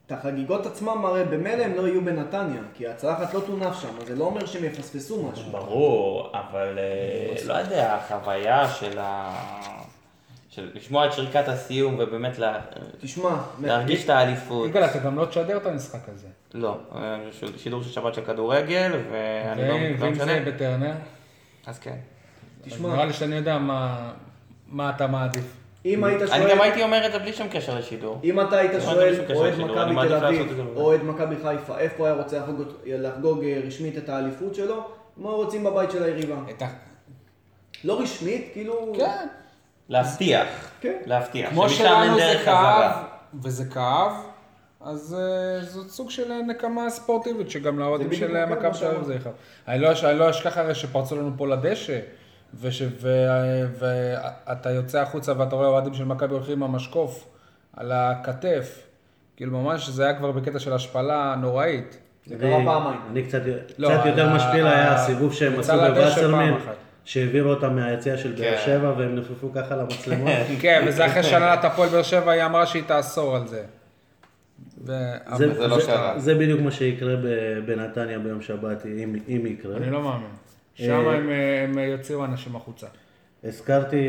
[0.05, 4.07] את החגיגות עצמם הרי במילא הם לא יהיו בנתניה, כי הצלחת לא תונף שם, אז
[4.07, 5.51] זה לא אומר שהם יפספסו משהו.
[5.51, 9.35] ברור, אבל אה, לא יודע, החוויה של ה...
[10.49, 12.59] של לשמוע את שריקת הסיום ובאמת לה-
[13.01, 14.69] תשמע, להרגיש את האליפות.
[14.69, 16.27] יגאל, אתה גם לא תשדר את המשחק הזה.
[16.53, 17.17] לא, אה,
[17.57, 20.25] שידור של שבת של כדורגל, ואני לא ואם לא ואם משנה.
[20.25, 20.93] זה בטרנר,
[21.65, 21.95] אז כן.
[22.61, 22.89] תשמע.
[22.93, 24.11] נראה לי שאני יודע מה-
[24.67, 25.55] מה אתה מעדיף.
[25.85, 26.51] אם היית אני שואל...
[26.51, 28.19] גם הייתי אומר את זה בלי שום קשר לשידור.
[28.23, 32.39] אם אתה היית שואל אוהד אני מכבי תל אביב אוהד מכבי חיפה, איפה היה רוצה
[32.85, 34.83] לחגוג, אה, רשמית את האליפות שלו?
[35.17, 36.35] מה רוצים בבית של היריבה?
[37.83, 38.93] לא רשמית, כאילו...
[38.97, 39.27] כן.
[39.89, 40.47] להבטיח.
[40.81, 40.97] כן.
[41.05, 41.49] להבטיח.
[41.49, 42.91] כמו שלנו זה כאב.
[43.43, 44.11] וזה כאב,
[44.81, 49.03] אז אה, זאת סוג של נקמה ספורטיבית, שגם לאוהדים של מכבי תל אביב.
[49.03, 49.17] זה.
[49.67, 51.99] אני לא אני לא אשכח הרי שפרצו לנו פה לדשא,
[52.61, 57.27] וש- ו- ואתה יוצא החוצה ואתה רואה אוהדים של מכבי הולכים עם המשקוף
[57.77, 58.83] על הכתף.
[59.37, 61.97] כאילו ממש זה היה כבר בקטע של השפלה נוראית.
[62.25, 62.99] זה קרה אני- פעמיים.
[63.11, 63.41] אני קצת
[63.77, 66.53] לא, קצת יותר ה- משפיל ה- היה הסיבוב שהם עשו בווסרמן.
[67.05, 68.61] שהעבירו אותם מהיציע של באר כן.
[68.65, 70.29] שבע והם נפפו ככה למצלמות.
[70.61, 73.63] כן, וזה אחרי שהנהלת הפועל באר שבע, היא אמרה שהיא תאסור על זה.
[74.85, 74.91] ו-
[75.35, 76.19] זה- זה לא זה- קרה.
[76.19, 79.77] זה בדיוק מה שיקרה ב- בנתניה ביום שבת, אם אם יקרה.
[79.77, 80.29] אני לא מאמין.
[80.79, 82.87] אה, שם הם, אה, הם יוציאו אנשים החוצה.
[83.43, 84.07] הזכרתי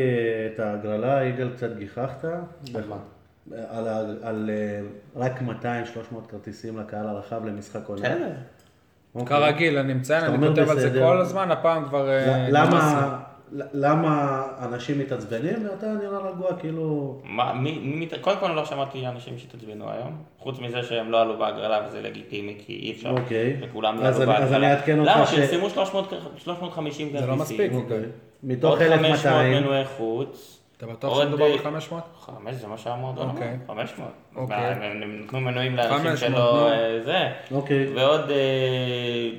[0.53, 2.25] את ההגרלה, יגאל קצת גיחכת.
[3.69, 3.97] על, ה-
[4.27, 4.81] על אה,
[5.15, 5.45] רק 200-300
[6.31, 8.01] כרטיסים לקהל הרחב למשחק עונה.
[8.01, 8.29] בסדר.
[9.15, 9.37] אוקיי.
[9.37, 10.99] כרגיל, אני מציין, אני כותב על זה.
[10.99, 12.09] כל הזמן, הפעם כבר...
[12.09, 12.47] אה.
[12.49, 13.19] למה,
[13.73, 17.17] למה אנשים מתעצבנים ואתה נראה רגוע כאילו...
[17.23, 21.21] מה, מי, מי, מת- קודם כל לא שמעתי אנשים שהתעצבנו היום, חוץ מזה שהם לא
[21.21, 23.57] עלו בהגרלה וזה לגיטימי, כי אי אפשר, אוקיי.
[23.61, 24.57] וכולם אז יעלו אני- אז בהגרלה.
[24.67, 25.25] אני אעדכן אותך למה?
[25.25, 27.25] ש- פרסמו 300 350 כרטיסים.
[27.25, 27.71] זה לא מספיק.
[27.73, 28.01] אוקיי.
[28.43, 30.57] מתוך עוד 500 1,200, מנועי חוץ.
[30.77, 31.93] אתה בטוח עוד, שמדובר אה, ב-500?
[32.19, 33.57] חמש, זה מה שהמועדון אמר, אוקיי.
[33.67, 34.09] 500.
[34.35, 34.57] אוקיי.
[34.57, 36.69] מה, הם נתנו מנויים לאנשים 500, שלא.
[36.71, 37.29] אה, זה.
[37.51, 37.93] אוקיי.
[37.95, 38.35] ועוד אה,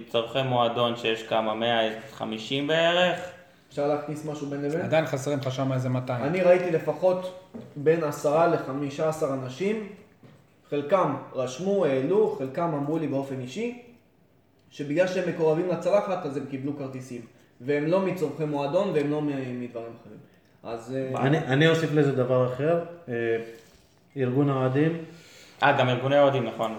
[0.08, 3.18] צורכי מועדון שיש כמה, 150 בערך.
[3.72, 4.80] אפשר להכניס משהו בין לבין?
[4.80, 6.24] עדיין חסרים לך שם איזה 200.
[6.24, 9.88] אני ראיתי לפחות בין עשרה לחמישה עשר אנשים,
[10.70, 13.82] חלקם רשמו, העלו, חלקם אמרו לי באופן אישי,
[14.70, 17.20] שבגלל שהם מקורבים לצלחת אז הם קיבלו כרטיסים.
[17.60, 20.18] והם לא מצורכי מועדון והם לא מדברים אחרים.
[20.62, 23.14] אז אה, אני, אני אוסיף לזה דבר אחר, אה,
[24.16, 25.04] ארגון האוהדים,
[25.62, 26.78] אה, גם ארגוני אוהדים, נכון.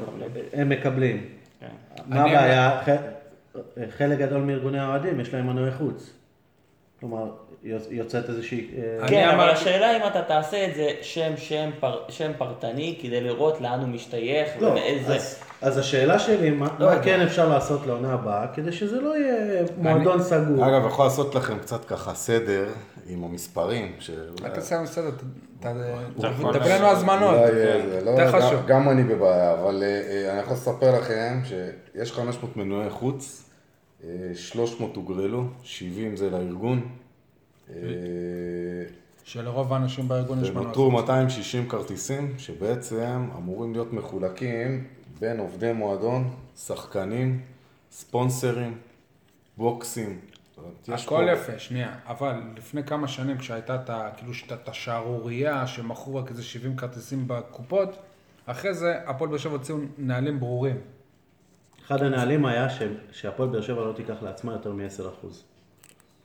[0.53, 1.25] הם מקבלים.
[1.59, 1.67] כן.
[2.07, 2.81] מה הבעיה?
[3.97, 6.22] חלק גדול מארגוני האוהדים יש להם מנועי חוץ.
[7.07, 7.23] כלומר,
[7.63, 8.67] יוצ- יוצאת איזושהי...
[8.77, 12.99] אה, אני כן, אבל השאלה אם אתה תעשה את זה שם שם פר- שם פרטני
[13.01, 15.15] כדי לראות לאן הוא משתייך לא, ומאיזה...
[15.15, 17.03] אז, אז השאלה שלי, מה, לא מה.
[17.03, 20.67] כן אפשר לעשות לעונה הבאה, כדי שזה לא יהיה מועדון סגור.
[20.69, 22.65] אגב, יכול לעשות לכם קצת ככה סדר
[23.07, 24.25] עם המספרים, שאולי...
[24.45, 25.23] אל תעשה לנו סדר, ת-
[25.65, 25.67] ת-.
[26.53, 27.35] תביא לנו הזמנות.
[27.47, 28.65] זה לא, חשוב.
[28.67, 29.87] גם אני בבעיה, אבל אה,
[30.27, 33.42] אה, אני יכול לספר לכם שיש 500 מנועי חוץ,
[34.35, 36.89] 300 הוגרלו, 70 זה לארגון,
[37.69, 37.75] אה,
[39.23, 40.61] שלרוב האנשים בארגון יש מנוע.
[40.63, 44.87] ונותרו 260 כרטיסים, שבעצם אמורים להיות מחולקים
[45.19, 47.41] בין עובדי מועדון, שחקנים,
[47.91, 48.77] ספונסרים,
[49.57, 50.19] בוקסים.
[50.87, 51.95] הכל פה- יפה, שנייה.
[52.07, 54.31] אבל לפני כמה שנים כשהייתה את כאילו
[54.67, 57.97] השערורייה שמכרו רק איזה 70 כרטיסים בקופות,
[58.45, 60.75] אחרי זה הפועל באר שבע הוציאו נהלים ברורים.
[61.87, 62.81] אחד הנהלים היה ש-
[63.11, 65.27] שהפועל באר שבע לא תיקח לעצמה יותר מ-10%.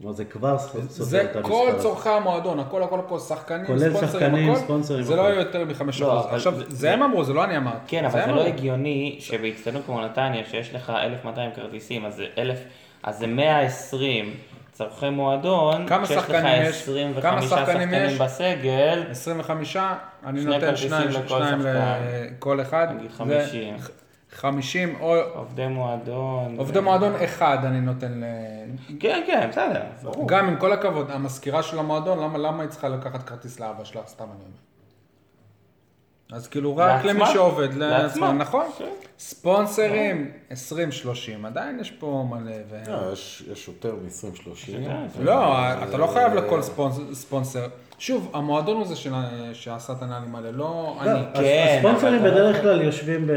[0.00, 1.48] כלומר, זה כבר סופר זה את המספר.
[1.52, 1.82] כל הזה.
[1.82, 5.30] צורכי המועדון, הכל הכל הכל, שחקנים, כולל ספונסרים, שחקנים, הכל, ספונסרים, זה לא הכל.
[5.30, 6.00] יהיה יותר מ-5%.
[6.00, 7.78] לא, עכשיו, זה- זה הם אמרו, זה לא אני אמרתי.
[7.86, 8.46] כן, אבל זה הם לא.
[8.46, 12.58] הגיוני שבהצטיינות כמו נתניה, שיש לך 1,200 כרטיסים, אז זה 1,000,
[13.02, 14.34] אז זה 120
[14.72, 16.82] צורכי מועדון, כמה כשיש לך שחקנים יש?
[16.82, 18.18] 25 כמה שחקנים שחקנים יש?
[18.20, 19.76] בסגל, 25,
[20.26, 21.60] אני נותן שניים, לכל שניים.
[22.38, 22.86] לכל אחד.
[22.96, 23.76] נגיד זה 50.
[24.30, 26.54] 50 או עובדי מועדון.
[26.58, 28.24] עובדי מועדון אחד אני נותן ל...
[29.00, 30.28] כן, כן, בסדר, ברור.
[30.28, 34.00] גם עם כל הכבוד, המזכירה של המועדון, למה, למה היא צריכה לקחת כרטיס לאבא שלה?
[34.06, 34.58] סתם אני אומר.
[36.32, 37.12] אז כאילו רק לעצמה?
[37.12, 38.32] למי שעובד, לעצמה.
[38.32, 38.66] נכון.
[38.78, 38.84] כן.
[39.18, 40.54] ספונסרים, 20-30,
[41.46, 42.52] עדיין יש פה מלא.
[42.70, 42.76] ו...
[42.90, 44.70] לא, יש יש יותר מ-20-30.
[45.20, 45.56] לא,
[45.88, 47.66] אתה לא חייב לכל ספונס- ספונסר.
[47.98, 48.94] שוב, המועדון הוא זה
[49.52, 51.08] שעשה את הנעלים האלה, לא אני.
[51.12, 53.32] לא, כן, הספונסרים אבל- בדרך כלל יושבים ב-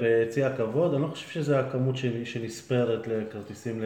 [0.00, 1.94] ביציע הכבוד, אני לא חושב שזה הכמות
[2.24, 3.84] שנספרת לכרטיסים ל...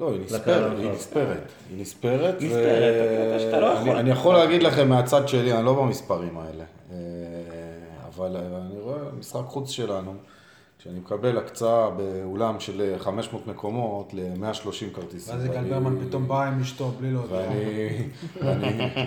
[0.00, 0.78] לא, היא נספרת.
[0.78, 1.42] היא נספרת.
[1.70, 2.34] היא נספרת.
[2.40, 2.94] ו- נספרת,
[3.30, 3.90] אתה- שאתה לא יכול.
[3.90, 6.64] אני- אני יכול להגיד לכם מהצד שלי, אני לא במספרים האלה.
[6.92, 6.96] אה,
[8.16, 10.14] אבל אני רואה משחק חוץ שלנו,
[10.88, 15.34] כשאני מקבל הקצאה באולם של 500 מקומות ל-130 כרטיסים.
[15.34, 17.30] ואז יגאל ברמן פתאום בא עם אשתו בלי להודות.
[17.32, 18.08] ואני,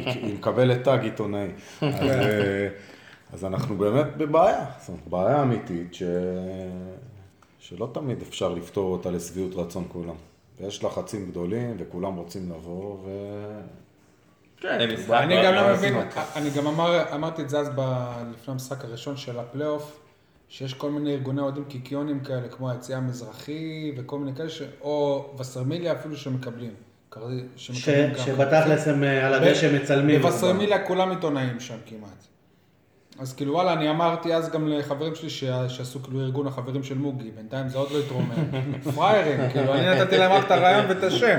[0.05, 1.47] היא מקבלת תג עיתונאי.
[1.82, 2.67] אז, אה,
[3.34, 6.03] אז אנחנו באמת בבעיה, זאת אומרת, בעיה אמיתית ש...
[7.59, 10.15] שלא תמיד אפשר לפתור אותה לשביעות רצון כולם.
[10.59, 13.09] ויש לחצים גדולים וכולם רוצים לבוא ו...
[14.57, 14.79] כן,
[15.11, 15.95] אני גם לא מבין.
[16.36, 17.82] אני גם אמר, אמרתי את זה אז ב,
[18.32, 20.01] לפני המשחק הראשון של הפלייאוף,
[20.54, 24.62] שיש כל מיני ארגוני אוהדים קיקיונים כאלה, כמו היציאה המזרחי וכל מיני כאלה, ש...
[24.82, 26.74] או וסרמיליה אפילו שמקבלים.
[27.56, 30.22] ש- שמקבלים גם שבתכלס הם אה, על הדשא מצלמים.
[30.22, 32.28] בווסרמיליה כולם עיתונאים שם כמעט.
[33.22, 35.30] אז כאילו וואלה, אני אמרתי אז גם לחברים שלי
[35.69, 38.32] שעשו כאילו ארגון החברים של מוגי, בינתיים זה עוד לא התרומם.
[38.95, 41.38] פראיירים, כאילו, אני נתתי להם רק את הרעיון ואת השם.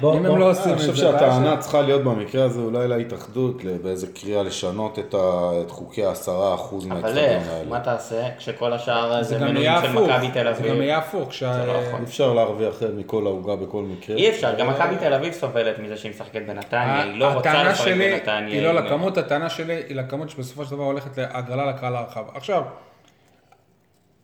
[0.00, 1.58] בוא- אם בוא- הם לא עושים אני את חושב זה, בעיה שהטענה שלהם.
[1.60, 5.18] צריכה להיות במקרה הזה אולי להתאחדות, באיזה קריאה לשנות את, ה...
[5.66, 7.68] את חוקי העשרה אחוז אבל מהאצטדיון איך, האלה.
[7.70, 10.80] מה תעשה כשכל השאר זה מנויים של מכבי תל זה גם אביב?
[10.82, 11.28] יהיה הפוך.
[11.40, 11.98] זה לא יכול.
[11.98, 14.16] אי אפשר להרוויח מכל העוגה בכל מקרה.
[14.16, 17.70] אי אפשר, גם מכבי תל אביב סובלת מזה שהיא משחקת בנתניה, היא לא רוצה הטענה
[17.70, 18.48] לשחק שלי בנתניה.
[18.54, 22.24] היא לא לכמות, הטענה שלי היא לכמות שבסופו של דבר הולכת להגרלה לקהל הרחב.
[22.34, 22.62] עכשיו,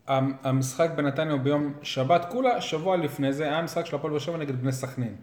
[0.07, 4.19] המ- המשחק בנתניה הוא ביום שבת, כולה שבוע לפני זה היה משחק של הפועל באר
[4.21, 5.15] שבע נגד בני סכנין.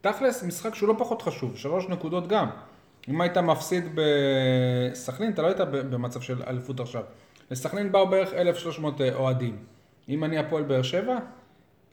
[0.00, 2.46] תכלס, משחק שהוא לא פחות חשוב, שלוש נקודות גם.
[3.08, 7.02] אם היית מפסיד בסכנין, אתה לא היית במצב של אליפות עכשיו.
[7.50, 9.56] לסכנין באו בערך 1,300 אוהדים.
[10.08, 11.16] אם אני הפועל באר שבע,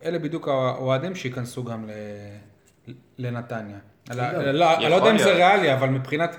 [0.04, 1.90] אלה בדיוק האוהדים שייכנסו גם
[3.18, 3.78] לנתניה.
[4.10, 5.34] לא, לא, לא יודע אם זה.
[5.34, 6.36] ריאלי, אבל מבחינת...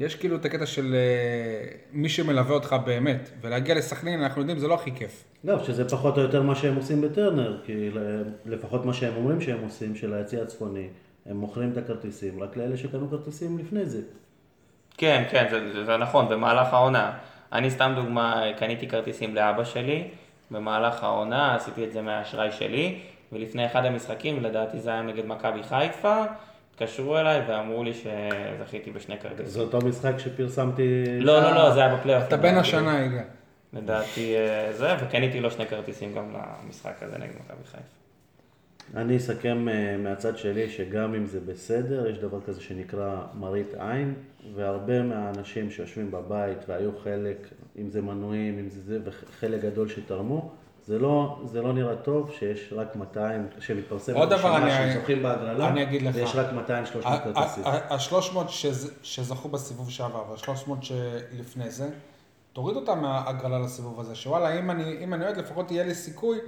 [0.00, 4.68] יש כאילו את הקטע של אה, מי שמלווה אותך באמת, ולהגיע לסכנין, אנחנו יודעים, זה
[4.68, 5.24] לא הכי כיף.
[5.44, 7.90] לא, שזה פחות או יותר מה שהם עושים בטרנר, כי
[8.46, 10.88] לפחות מה שהם אומרים שהם עושים, של היציא הצפוני,
[11.26, 14.00] הם מוכרים את הכרטיסים רק לאלה שקנו כרטיסים לפני זה.
[14.96, 17.12] כן, כן, זה, זה, זה נכון, במהלך העונה.
[17.52, 20.08] אני סתם דוגמה, קניתי כרטיסים לאבא שלי,
[20.50, 22.98] במהלך העונה עשיתי את זה מהאשראי שלי,
[23.32, 26.24] ולפני אחד המשחקים, לדעתי זה היה נגד מכבי חיפה,
[26.80, 29.46] התקשרו אליי ואמרו לי שזכיתי בשני כרטיסים.
[29.46, 31.04] זה אותו משחק שפרסמתי...
[31.20, 32.24] לא, לא, לא, זה היה בפלייאוף.
[32.28, 32.60] אתה בן לדעתי.
[32.60, 33.22] השנה, יגאל.
[33.72, 38.00] לדעתי אה, זה, וקניתי לו שני כרטיסים גם למשחק הזה נגד מכבי חיפה.
[38.96, 44.14] אני אסכם אה, מהצד שלי שגם אם זה בסדר, יש דבר כזה שנקרא מראית עין,
[44.54, 50.52] והרבה מהאנשים שיושבים בבית והיו חלק, אם זה מנויים, אם זה זה, וחלק גדול שתרמו,
[50.90, 55.68] זה לא, זה לא נראה טוב שיש רק 200, שמתפרסם עוד דבר, אני- שזוכים בהגרלה,
[55.68, 56.14] אני אגיד לך.
[56.14, 57.64] ויש רק 200-300 כרטיסים.
[57.64, 58.38] ה-300
[59.02, 61.88] שזכו בסיבוב שעבר, וה-300 שלפני זה,
[62.52, 66.38] תוריד אותם מההגרלה לסיבוב הזה, שוואלה, אם אני אם אני אוהד, לפחות יהיה לי סיכוי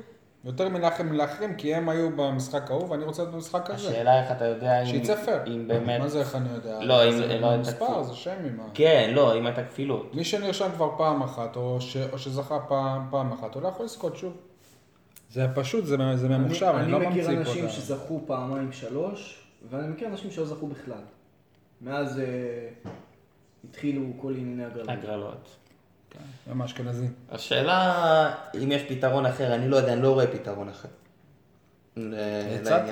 [0.44, 3.88] יותר מלאחרים מלאחרים, כי הם היו במשחק ההוא, ואני רוצה להיות במשחק הזה.
[3.88, 4.86] השאלה איך אתה יודע אם...
[4.86, 5.42] שיצא פייר.
[5.46, 6.00] אם באמת...
[6.00, 6.78] מה זה איך אני יודע?
[6.82, 8.02] לא, אם- זה לא, מספר.
[8.02, 8.62] זה שמי, מה.
[8.74, 10.14] כן, לא, אם הייתה כפילות.
[10.14, 13.84] מי שנרשם כבר פעם אחת, או, ש, או שזכה פעם, פעם אחת, הוא לא יכול
[13.84, 14.32] לזכות שוב.
[15.30, 17.40] זה פשוט, זה, זה ממוחשב, אני, אני לא מכיר ממציא פה.
[17.40, 21.00] אנשים את ה- שזכו פעמיים שלוש, ואני מכיר אנשים שלא זכו בכלל.
[21.80, 22.24] מאז אה,
[23.68, 24.88] התחילו כל ענייני הגרלות.
[24.88, 25.56] הגרלות.
[26.50, 27.12] הם אשכנזים.
[27.32, 28.30] השאלה
[28.62, 30.88] אם יש פתרון אחר, אני לא יודע, אני לא רואה פתרון אחר.
[32.60, 32.90] הצעתי.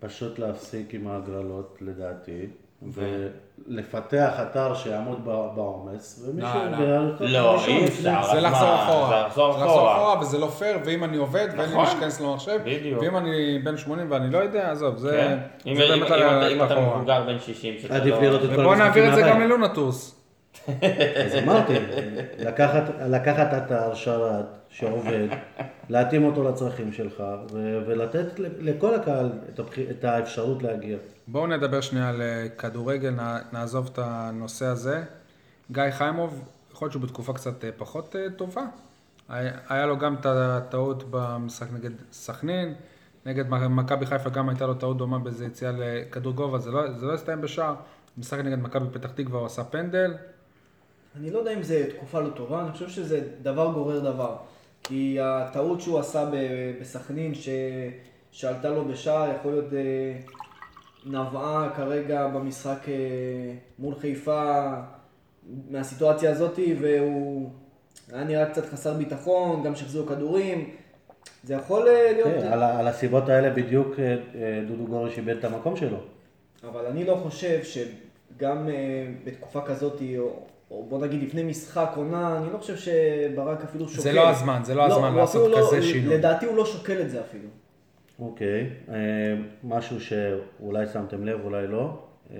[0.00, 2.46] פשוט להפסיק עם ההגרלות, לדעתי,
[2.82, 6.60] ולפתח אתר שיעמוד בעומס, ומישהו...
[6.70, 7.14] לא, לא.
[7.20, 7.84] לא, אי.
[7.88, 8.20] אפשר.
[8.32, 9.28] זה לחזור אחורה.
[9.34, 10.20] זה לחזור אחורה.
[10.20, 11.80] וזה לא פייר, ואם אני עובד ואין לי נכון.
[11.84, 12.58] מי שייכנס למחשב.
[13.00, 15.38] ואם אני בן 80 ואני לא יודע, עזוב, זה כן.
[15.70, 16.06] אם באמת
[16.66, 16.80] אתה-.
[16.80, 19.22] מבוגר בן 60, שאתה עדיף לא- לראות את כל ובוא נעביר את זה.
[19.22, 20.21] גם ללונטוס.
[21.24, 21.72] אז אמרתי,
[22.38, 25.28] לקחת, לקחת אתר שרת שעובד,
[25.88, 27.22] להתאים אותו לצרכים שלך,
[27.52, 29.78] ו- ולתת לכל הקהל את, הבח...
[29.78, 30.96] את האפשרות להגיע.
[31.28, 35.02] בואו נדבר שנייה על אה, כדורגל, נע- נעזוב את הנושא הזה.
[35.72, 38.62] גיא חיימוב, יכול להיות שהוא בתקופה קצת אה, פחות אה, טובה.
[39.68, 42.74] היה לו גם את הטעות במשחק נגד סכנין,
[43.26, 47.14] נגד מכבי חיפה גם הייתה לו טעות דומה באיזה יציאה לכדור גובה, זה לא, לא
[47.14, 47.74] הסתיים בשער.
[48.18, 50.14] משחק נגד מכבי פתח תקווה, הוא עשה פנדל.
[51.16, 54.36] אני לא יודע אם זה תקופה לא טובה, אני חושב שזה דבר גורר דבר.
[54.82, 56.30] כי הטעות שהוא עשה
[56.80, 57.48] בסכנין, ש...
[58.32, 60.14] שעלתה לו בשער, יכול להיות אה,
[61.06, 62.94] נבעה כרגע במשחק אה,
[63.78, 64.70] מול חיפה
[65.70, 67.50] מהסיטואציה הזאת, והוא
[68.12, 70.70] היה נראה קצת חסר ביטחון, גם שחזרו כדורים.
[71.44, 72.42] זה יכול אה, להיות...
[72.42, 73.94] כן, על, על הסיבות האלה בדיוק
[74.68, 75.98] דודו גורש איבד את המקום שלו.
[76.68, 78.68] אבל אני לא חושב שגם
[79.24, 84.02] בתקופה כזאת, או, או בוא נגיד לפני משחק עונה, אני לא חושב שברק אפילו שוקל.
[84.02, 86.14] זה לא הזמן, זה לא הזמן הוא לעשות אפילו כזה לא, שינוי.
[86.14, 87.48] לדעתי הוא לא שוקל את זה אפילו.
[88.18, 88.94] אוקיי, אה,
[89.64, 91.98] משהו שאולי שמתם לב, אולי לא.
[92.30, 92.36] אה,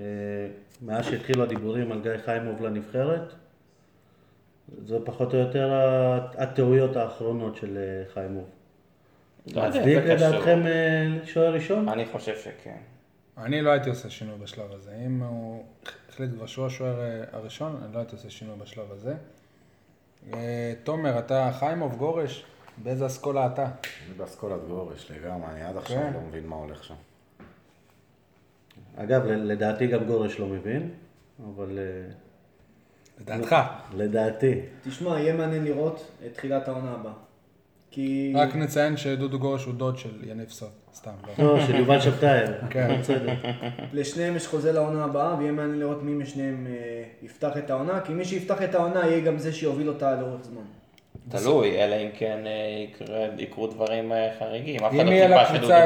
[0.82, 3.32] מאז שהתחילו הדיבורים על גיא חיימוב לנבחרת,
[4.86, 5.70] זה פחות או יותר
[6.38, 8.44] הטעויות האחרונות של אה, חיימוב.
[9.54, 10.14] לא מצדיק קשור.
[10.14, 10.62] לדעתכם
[11.24, 11.88] שוער ראשון?
[11.88, 12.76] אני חושב שכן.
[13.38, 14.96] אני לא הייתי עושה שינוי בשלב הזה.
[15.06, 15.64] אם הוא
[16.08, 19.14] החליט כבר שהוא השוער אה, הראשון, אני לא הייתי עושה שינוי בשלב הזה.
[20.32, 22.44] אה, תומר, אתה חיימוב גורש,
[22.82, 23.64] באיזה אסכולה אתה?
[23.64, 26.12] אני באסכולת גורש לגמרי, אני עד עכשיו כן.
[26.12, 26.94] לא מבין מה הולך שם.
[28.96, 30.90] אגב, לדעתי גם גורש לא מבין,
[31.44, 32.12] אבל אה,
[33.20, 33.56] לדעתך.
[33.94, 34.60] לדעתי.
[34.84, 37.12] תשמע, יהיה מעניין לראות את תחילת העונה הבאה.
[37.92, 38.32] כי...
[38.36, 41.10] רק נציין שדודו גורש הוא דוד של יניב סוד, סתם.
[41.38, 41.44] לא.
[41.58, 42.40] לא, של יובל שבתאי.
[42.70, 42.96] כן.
[43.00, 43.32] בסדר.
[43.92, 46.72] לשניהם יש חוזה לעונה הבאה, ויהיה מעניין לראות מי משניהם אה,
[47.22, 50.62] יפתח את העונה, כי מי שיפתח את העונה יהיה גם זה שיוביל אותה לאורך זמן.
[51.28, 52.84] תלוי, אלא אם כן אה,
[53.38, 54.80] יקרו דברים אה, חריגים.
[54.84, 55.84] אם לא יהיה לקבוצה.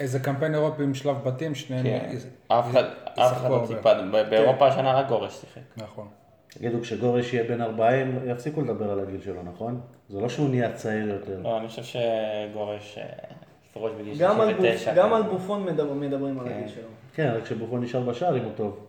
[0.00, 2.16] איזה- קמפיין אירופי עם שלב בתים, שניהם כן.
[2.48, 2.84] אף אחד
[3.18, 3.66] ישחקו לא הרבה.
[3.66, 5.60] ציפה, ב- באירופה השנה רק גורש שיחק.
[5.76, 6.08] נכון.
[6.54, 9.80] תגידו, כשגורש יהיה בן 40, יפסיקו לדבר על הגיל שלו, נכון?
[10.08, 11.40] זה לא שהוא נהיה צעיר יותר.
[11.42, 13.04] לא, אני חושב שגורש אה,
[13.70, 14.94] יפרוש בגיל גם על, בופ, 69.
[14.94, 15.14] גם כן.
[15.14, 16.54] על בופון מדבר, מדברים על כן.
[16.54, 16.88] הגיל שלו.
[17.14, 18.86] כן, רק שבופון נשאר בשער אם הוא טוב.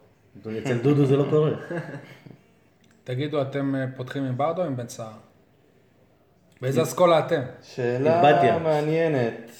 [0.57, 1.51] אצל דודו זה לא קורה.
[3.03, 5.11] תגידו, אתם אה, פותחים עם ברדו או עם בן סער?
[6.61, 7.41] באיזה אסכולה אתם?
[7.61, 8.59] שאלה.
[8.63, 9.51] מעניינת.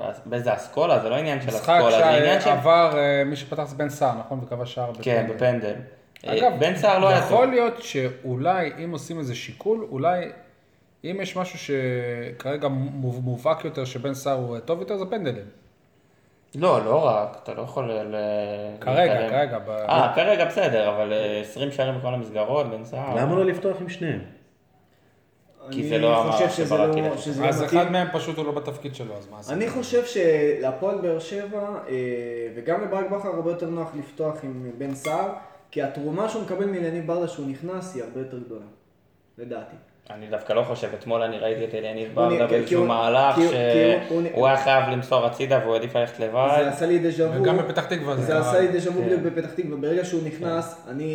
[0.00, 0.98] אה, באיזה אסכולה?
[1.00, 2.44] זה לא עניין של משחק אסכולה, זה עניין של...
[2.46, 4.40] שעבר, אה, מי שפתח זה בן סער, נכון?
[4.44, 5.74] וכבש שער כן, בפנדל.
[6.26, 7.26] אה, אגב, בן סער לא היה טוב.
[7.32, 10.28] יכול להיות שאולי, אם עושים איזה שיקול, אולי,
[11.04, 15.44] אם יש משהו שכרגע מוב- מובהק יותר שבן סער הוא טוב יותר, זה פנדלים.
[16.54, 18.14] לא, לא רק, אתה לא יכול ל...
[18.80, 19.30] כרגע, להתעלם.
[19.30, 23.14] כרגע, ב- אה, כרגע בסדר, אבל אה, 20 שערים בכל המסגרות, בן סער.
[23.16, 24.20] למה לא לפתוח עם שניהם?
[25.70, 26.86] כי אני זה לא חושב המערך שזה לא,
[27.44, 27.80] לא אז מתאים.
[27.80, 29.52] אחד מהם פשוט הוא לא בתפקיד שלו, אז מה זה?
[29.52, 31.94] אני חושב שלהפועל באר שבע, אה,
[32.56, 35.28] וגם לברק בכר הרבה יותר נוח לפתוח עם בן סער,
[35.70, 38.64] כי התרומה שהוא מקבל מאליניב ברדה שהוא נכנס היא הרבה יותר גדולה,
[39.38, 39.76] לדעתי.
[40.10, 44.56] אני דווקא לא חושב, אתמול אני ראיתי את אליניב ברדה באיזשהו הוא- מהלך שהוא היה
[44.56, 46.48] חייב למסור הצידה והוא העדיף ללכת לבד.
[46.62, 47.42] זה עשה לי דז'ה וו.
[47.42, 48.38] וגם בפתח תקווה זה.
[48.38, 49.22] עשה לי דז'ה וו כן.
[49.24, 49.76] בפתח תקווה.
[49.76, 51.10] ברגע שהוא נכנס, אני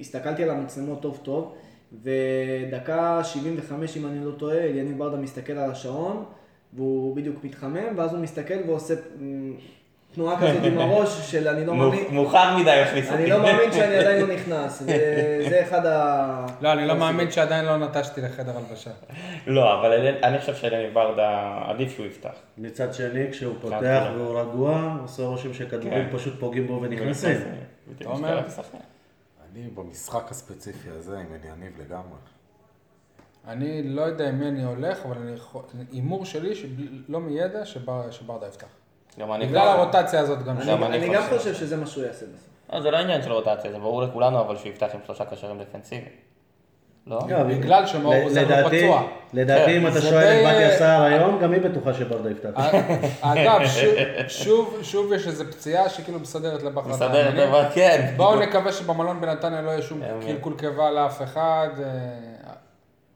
[0.00, 1.54] הסתכלתי על המצלמות טוב טוב,
[2.02, 6.24] ודקה 75, אם אני לא טועה, אליניב ברדה מסתכל על השעון,
[6.72, 9.52] והוא בדיוק מתחמם, ואז הוא מסתכל ועושה מ,
[10.14, 12.04] תנועה כזאת עם הראש של אני לא מאמין.
[12.10, 13.16] מאוחר מדי הכניס אותי.
[13.22, 16.46] אני לא מאמין שאני עדיין לא נכנס, זה- זה אחד ה...
[16.60, 18.90] לא, אני לא מאמין שעדיין לא נטשתי לחדר הלבשה.
[19.46, 19.92] לא, אבל
[20.22, 22.32] אני חושב שאליניב ברדה עדיף שהוא יפתח.
[22.58, 24.02] מצד שני, כשהוא פותח.
[24.16, 26.16] והוא רגוע, עושה רושם שכדורים כן.
[26.16, 27.36] פשוט פוגעים בו ונכנסים.
[27.98, 28.40] אתה אומר?
[29.54, 32.18] אני במשחק הספציפי הזה עם אליניב לגמרי.
[33.48, 36.52] אני לא יודע עם מי אני הולך, אבל אני יכול- הימור שלי,
[37.08, 38.66] לא מידע, שבר- שברדה יפתח.
[39.18, 39.68] גם אני בגלל.
[39.68, 40.56] הרוטציה הזאת גם.
[40.56, 41.54] אני- גם אני אני גם חושב.
[41.54, 42.48] שזה מה שהוא יעשה בסוף.
[42.72, 45.58] לא, זה לא עניין של רוטציה, זה ברור לכולנו, אבל שהוא יפתח עם שלושה קשרים
[45.62, 46.12] דפנסיביים.
[47.06, 47.20] לא?
[47.28, 49.02] גם, בגלל שמאור לדעתי- פצוע.
[49.32, 52.50] לדעתי, כן, אם אתה זה שואל את בתיה סער היום, גם היא בטוחה שברדה יפתח.
[53.20, 53.60] אגב,
[54.82, 56.80] שוב- יש איזו פציעה שכאילו מסדרת לבכר.
[56.80, 57.48] את מסדר את העניינים.
[57.48, 58.14] דבר, כן.
[58.16, 60.26] בואו נקווה שבמלון בנתניה לא יהיה שום אמן.
[60.26, 61.68] קלקול קיבה לאף אחד.
[61.82, 61.88] אה,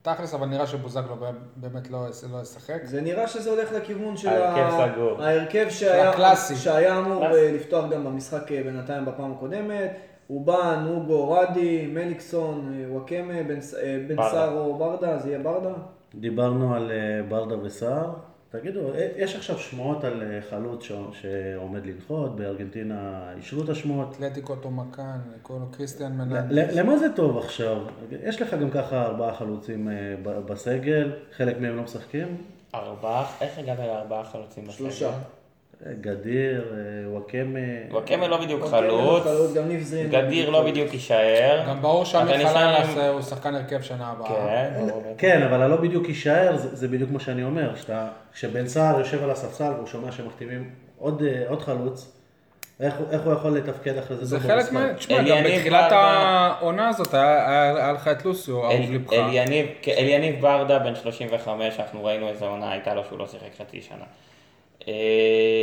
[0.03, 1.17] תכלס, אבל נראה שבוזגלו
[1.57, 1.99] באמת לא
[2.33, 2.79] לא ישחק.
[2.85, 7.25] זה נראה שזה הולך לכיוון של ההרכב שהיה, אמור.
[7.27, 9.91] אה, לפתוח גם במשחק אה, בינתיים בפעם הקודמת.
[10.31, 13.43] אובן, אוגו, רדי, מליקסון, אה, וואקמה,
[14.09, 14.31] בן אה.
[14.31, 15.73] סער או ברדה, זה יהיה ברדה?
[16.15, 16.97] דיברנו על אה,
[17.29, 18.11] ברדה וסער.
[18.51, 18.81] תגידו,
[19.17, 22.99] יש עכשיו שמועות על חלוץ ש- שעומד לנחות, בארגנטינה
[23.37, 24.09] אישרו את השמועות.
[24.15, 26.33] אתלטיקו תומקן, קוראים לו קריסטיאן.
[26.51, 27.77] ל- למה זה טוב עכשיו?
[28.23, 29.89] יש לך גם ככה ארבעה חלוצים
[30.23, 32.37] ב- בסגל, חלק מהם לא משחקים.
[32.75, 34.77] ארבעה, איך הגעת לארבעה חלוצים בסגל?
[34.77, 35.11] שלושה.
[36.01, 36.79] גדיר, אה,
[37.13, 37.59] וואקמה.
[37.91, 40.11] וואקמה לא בדיוק אוקיי, חלוץ, חלוץ, גם ניב זרין.
[40.11, 41.65] גדיר לא בדיוק יישאר.
[41.69, 44.29] גם ברור שעמית חלאס עם- הוא שחקן הרכב שנה הבאה.
[44.29, 45.15] כן, ברור.
[45.19, 47.71] כן, אבל הלא בדיוק יישאר, זה, זה בדיוק מה שאני אומר,
[48.35, 52.13] כשבן סער יושב על הספסל והוא שומע שמחתימים עוד, אה, עוד חלוץ,
[52.81, 54.25] איך, הוא- איך הוא יכול לתפקד אחרי זה?
[54.25, 54.73] זה חלק?
[54.73, 54.95] מה...
[54.95, 55.97] תשמע, גם בתחילת ברדה-
[56.61, 59.13] העונה הזאת היה היה- היה לך את לוסיו, אהוב לבך.
[59.13, 63.81] אליניב, אליניב ברדה בן 35, אנחנו ראינו איזה עונה הייתה לו שהוא לא שיחק חצי
[63.83, 64.05] שנה.
[64.89, 64.93] אה,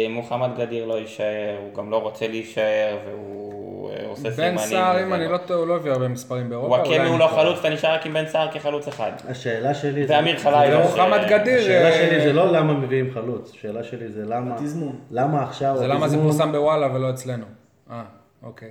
[0.10, 1.26] מוחמד גדיר לא יישאר,
[1.64, 4.56] הוא גם לא רוצה להישאר, והוא אה, עושה סימנים.
[4.56, 6.70] בן סער, אם אני לא טועה, הוא לא הביא הרבה מספרים באירופה.
[6.70, 7.28] וואקמה אולי הוא לא.
[7.28, 9.12] חלוץ, אתה נשאר רק עם בן סער כחלוץ אחד.
[9.30, 10.06] השאלה שלי...
[10.08, 10.68] ואמיר זה- חלילה.
[10.68, 11.60] זה לא- ומוחמד ש- גדיר...
[11.60, 14.56] השאלה אה, שלי זה לא למה מביאים חלוץ, השאלה שלי זה למה...
[14.56, 14.96] התזמון.
[15.12, 15.78] למה עכשיו...
[15.78, 17.46] זה למה זה פורסם בוואלה ולא אצלנו.
[17.92, 18.04] אה,
[18.44, 18.70] אוקיי.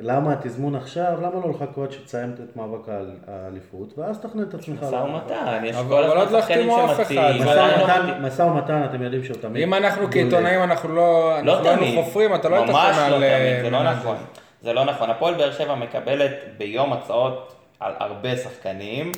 [0.00, 4.82] למה התזמון עכשיו, למה לא לחכות שתסיים את מאבק האל- האליפות, ואז תכנן את עצמך.
[4.82, 7.42] משא ומתן, יש אבל- כל הזמן לא שחקנים שמציעים.
[8.22, 9.62] משא ומתן- אתם יודעים שהוא תמיד...
[9.62, 10.10] אם אנחנו.
[10.10, 12.04] כעיתונאים, אנחנו לא אנחנו לא לא היינו תמיד.
[12.04, 13.24] חופרים, אתה לא היית ממש שומע לא על...
[13.24, 13.82] אה, תמיד, זה לא.
[13.92, 14.16] נכון.
[14.62, 15.10] זה לא נכון.
[15.10, 19.12] הפועל באר שבע מקבלת ביום הצעות על הרבה שחקנים.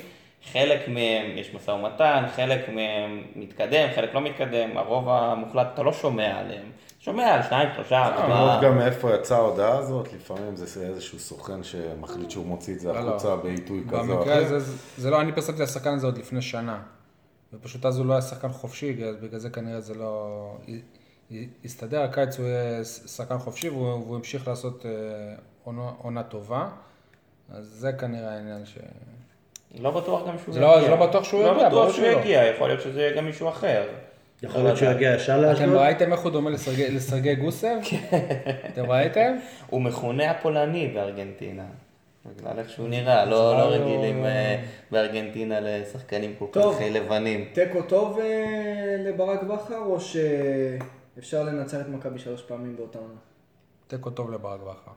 [0.52, 5.92] חלק מהם יש משא ומתן, חלק מהם מתקדם, חלק לא מתקדם, הרוב המוחלט אתה לא
[5.92, 6.64] שומע עליהם.
[7.06, 8.60] שומע על שניים, שלושה, לראות ארבעה.
[8.62, 13.00] גם מאיפה יצאה ההודעה הזאת, לפעמים זה איזשהו סוכן שמחליט שהוא מוציא את זה לא,
[13.00, 13.08] לא.
[13.10, 14.44] החוצה בעיתוי כזה או במקרה אחר.
[14.44, 16.78] הזה, זה- זה לא, אני פרסמתי את השחקן הזה עוד לפני שנה.
[17.52, 18.92] ופשוט אז הוא לא היה שחקן חופשי,
[19.22, 20.52] בגלל זה כנראה זה לא
[21.64, 22.02] יסתדר.
[22.02, 24.90] הקיץ הוא יהיה שחקן חופשי והוא והוא המשיך לעשות אה,
[25.64, 26.68] עונה- עונה טובה.
[27.54, 28.78] אז זה כנראה העניין ש...
[29.80, 30.96] לא בטוח גם שהוא לא- יגיע.
[30.96, 32.20] לא בטוח שהוא יגיע, לא ברור בטוח שהוא שלא.
[32.20, 33.84] יגיע, יכול להיות שזה יהיה גם מישהו אחר.
[34.42, 35.74] יכול להיות שהוא יגיע ישר אתם לאשדוד?
[35.76, 37.76] ראיתם איך הוא דומה לסרגי- גוסב?
[38.72, 39.36] אתם ראיתם?
[39.70, 41.64] הוא מכונה הפולני בארגנטינה.
[42.38, 46.46] בגלל איך שהוא נראה, לא לא רגילים אה, בארגנטינה לשחקנים כל.
[46.52, 47.48] כך לבנים.
[47.52, 53.14] תיקו טוב אה, לברק בכר, או שאפשר לנצח את מכבי שלוש פעמים באותה עונה?
[53.86, 54.90] תיקו טוב לברק בכר.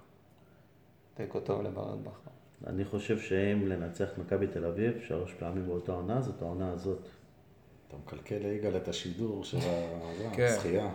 [1.16, 2.30] תיקו טוב לברק בכר.
[2.68, 7.08] אני חושב שאם לנצח את מכבי תל אביב שלוש פעמים באותה עונה, זאת העונה הזאת.
[7.90, 9.58] אתה מקלקל ליגאל את השידור של
[10.34, 10.46] כן.
[10.46, 10.90] הזכייה.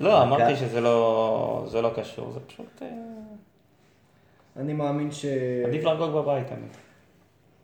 [0.00, 2.82] לא, אמרתי שזה לא זה לא קשור, זה פשוט...
[2.82, 2.88] אה,
[4.56, 5.24] אני מאמין ש...
[5.66, 6.70] עדיף לחגוג בבית תמיד.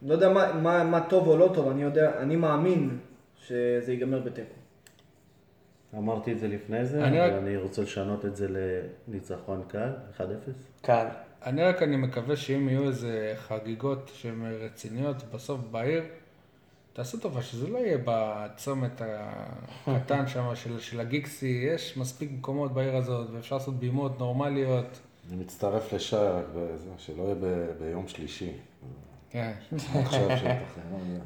[0.03, 2.99] לא יודע מה, מה, מה טוב או לא טוב, אני יודע, אני מאמין
[3.37, 4.55] שזה ייגמר בתיקו.
[5.99, 8.47] אמרתי את זה לפני זה, אני רק- ואני רוצה לשנות את זה
[9.09, 10.20] לניצחון קל, 1-0.
[10.83, 11.07] קל.
[11.47, 16.03] אני רק אני מקווה שאם יהיו איזה חגיגות שהן רציניות בסוף בעיר,
[16.99, 19.03] תעשו טובה שזה לא יהיה בצומת
[19.86, 24.99] הקטן שם של, של הגיקסי, יש מספיק מקומות בעיר הזאת ואפשר לעשות בימות נורמליות.
[25.28, 28.53] אני מצטרף לשי רק בזה, שלא יהיה ב- ביום שלישי.
[29.30, 29.53] כן.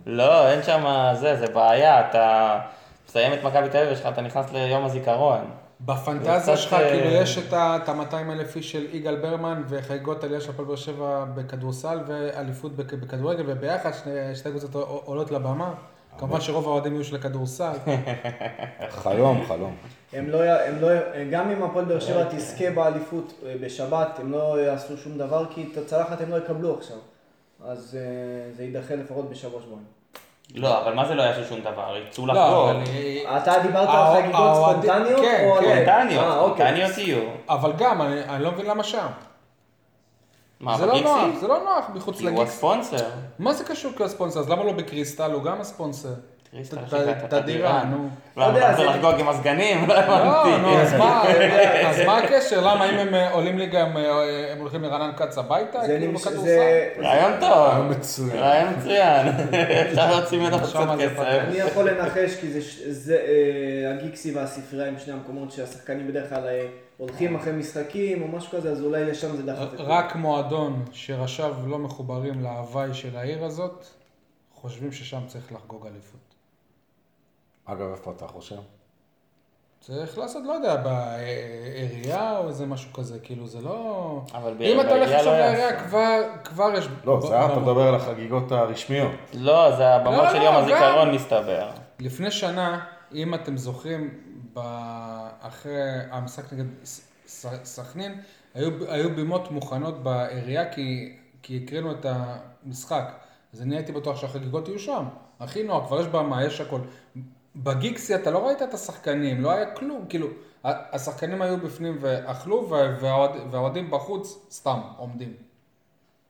[0.07, 0.85] לא, אין שם
[1.21, 2.59] זה, זה בעיה, אתה
[3.09, 5.51] מסיים את מכבי תל אביב, יש לך- אתה נכנס ליום הזיכרון.
[5.85, 10.41] בפנטזיה שלך קצת, כאילו אה, יש את ה-200 אלף איש של יגאל ברמן וחגיגות עלייה
[10.41, 14.75] של הפועל באר שבע בכדורסל ואליפות בכ- בכדורגל וביחד שני- שתי קבוצות
[15.05, 15.75] עולות לבמה.
[16.19, 17.73] כמובן שרוב האוהדים יהיו של הכדורסל.
[18.91, 19.77] חלום, חלום.
[20.13, 20.89] הם לא, הם לא,
[21.31, 25.69] גם אם הפועל באר שבע תזכה באליפות אה, בשבת, הם לא יעשו שום דבר, כי
[25.73, 26.97] את הצלחת הם לא יקבלו עכשיו.
[27.65, 29.87] אז אה, זה יידחה לפחות בשבוע שבועיים.
[30.55, 31.97] לא, אבל מה זה לא יעשו שום דבר?
[32.09, 32.69] יצאו לא, לחגוג.
[32.69, 32.83] אבל,
[33.27, 35.21] אה, אתה דיברת על האוה- חגיגות האוהדים- ספונטניות?
[35.21, 35.71] כן, כן.
[35.75, 36.67] ספונטניות, אה, אוקיי.
[36.67, 37.23] ספונטניות יהיו.
[37.49, 39.07] אבל גם, אני לא מבין למה שם.
[40.61, 41.01] מה, זה לא?
[41.01, 42.43] נוח, זה לא נוח מחוץ כי הוא.
[42.43, 42.97] הספונסר.
[43.39, 44.41] מה זה קשור כספונסר?
[44.41, 45.33] אז למה לא בקריסטל?
[45.33, 46.09] הוא גם הספונסר.
[46.53, 48.09] קריסטל ת- את הדירה, נו.
[48.37, 49.89] לא, יודע, אתה זה- רוצה לחגוג עם הסגנים?
[49.89, 50.63] לא לא, הבנתי.
[50.63, 50.69] נו,
[51.89, 52.61] אז מה, הקשר?
[52.61, 55.81] למה אם הם אה, עולים ליגה הם, אה, הם הולכים לרענן כץ הביתה?
[55.87, 56.51] זה כאילו בכדורסל?
[56.99, 57.85] רעיון טוב.
[57.91, 58.39] מצוין.
[58.39, 59.27] רעיון מצוין.
[59.91, 61.19] אפשר להוציא ממנו קצת כסף.
[61.19, 66.45] אני יכול לנחש כי זה, אה, הגיקסי והספרייה הם שני המקומות שהשחקנים בדרך כלל
[66.97, 69.77] הולכים אחרי משחקים או משהו כזה, אז אולי לשם זה דחף זה.
[69.83, 73.87] רק מועדון שראשיו לא מחוברים להוואי של העיר הזאת,
[74.55, 76.32] חושבים ששם צריך לחגוג אליפות.
[77.73, 78.57] אגב, איפה אתה חושב?
[79.81, 84.21] צריך לעשות, לא יודע, בעירייה או איזה משהו כזה, כאילו זה לא...
[84.35, 85.85] אבל אם אתה הולך בעירייה עכשיו לא לעירייה.
[85.85, 86.89] כבר, כבר יש...
[87.05, 89.11] לא, זה היה, אתה מדבר על החגיגות הרשמיות.
[89.35, 90.55] לא, זה הבמות לא, של לא, יום.
[90.55, 91.71] הזיכרון מסתבר.
[91.99, 94.19] לפני שנה, אם אתם זוכרים,
[95.41, 96.65] אחרי המשחק נגד
[97.65, 98.21] סכנין,
[98.55, 103.13] היו, היו בימות מוכנות בעירייה כי, כי הקרינו את המשחק.
[103.55, 105.05] אז אני הייתי בטוח שהחגיגות יהיו שם.
[105.41, 106.81] הכי נוח, כבר יש במה, יש הכל.
[107.57, 110.27] בגיקסי אתה לא ראית את השחקנים, לא היה כלום, כאילו,
[110.65, 115.33] השחקנים היו בפנים ואכלו, וה- והאוהד- והאוהדים בחוץ סתם עומדים.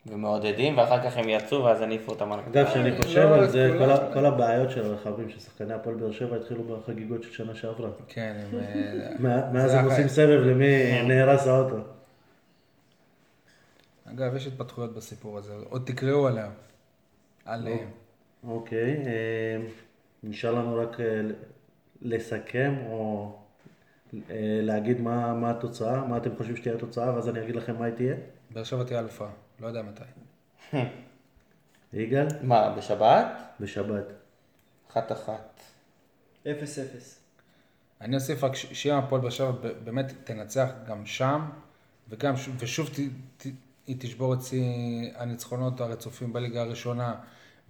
[0.06, 3.76] ומעודדים, ואחר כך הם יצאו ואז הניפו אותם על אגב, כשאני לא, חושב על זה,
[4.14, 7.90] כל הבעיות של הרכבים של שחקני הפועל באר שבע התחילו בחגיגות של שנה שעברה.
[8.08, 8.58] כן, הם...
[8.60, 9.84] אה, מה- מאז זה הם.
[9.84, 11.76] עושים סבב למי נהרס האוטו.
[14.10, 16.48] אגב, יש התפתחויות בסיפור הזה, עוד תקראו עליה.
[17.44, 17.90] עליהם.
[18.48, 19.56] אוקיי, אה,
[20.22, 21.20] נשאר לנו רק אה,
[22.02, 23.32] לסכם או
[24.14, 27.84] אה, להגיד מה מה התוצאה, מה אתם חושבים שתהיה התוצאה, ואז אני אגיד לכם מה
[27.84, 28.14] היא תהיה.
[28.50, 29.26] באר שבע תהיה אלופה,
[29.60, 30.04] לא יודע מתי.
[31.92, 32.26] יגאל?
[32.42, 33.26] מה, בשבת?
[33.60, 34.04] בשבת.
[34.90, 35.60] אחת אחת.
[36.50, 37.20] אפס אפס.
[38.00, 39.50] אני אוסיף רק שאם הפועל באר שבע
[39.84, 41.48] באמת תנצח גם שם,
[42.08, 42.98] וגם, ושוב ת,
[43.36, 43.46] ת,
[43.86, 47.14] היא תשבור את שיא הניצחונות הרצופים בליגה הראשונה,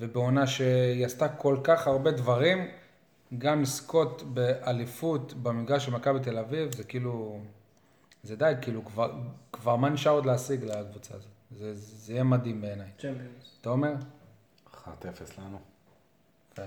[0.03, 2.69] ובעונה שהיא עשתה כל כך הרבה דברים,
[3.39, 7.41] גם לזכות באליפות במגרש של מכבי תל אביב, זה כאילו,
[8.23, 9.13] זה די, כאילו, כבר,
[9.53, 11.29] כבר מה נשאר עוד להשיג לקבוצה הזאת?
[11.51, 12.91] זה, זה יהיה מדהים בעיניי.
[12.99, 13.59] צ'מפיונס.
[13.61, 13.93] אתה אומר?
[14.75, 14.87] 1-0
[15.39, 15.59] לנו.
[16.53, 16.63] יפה.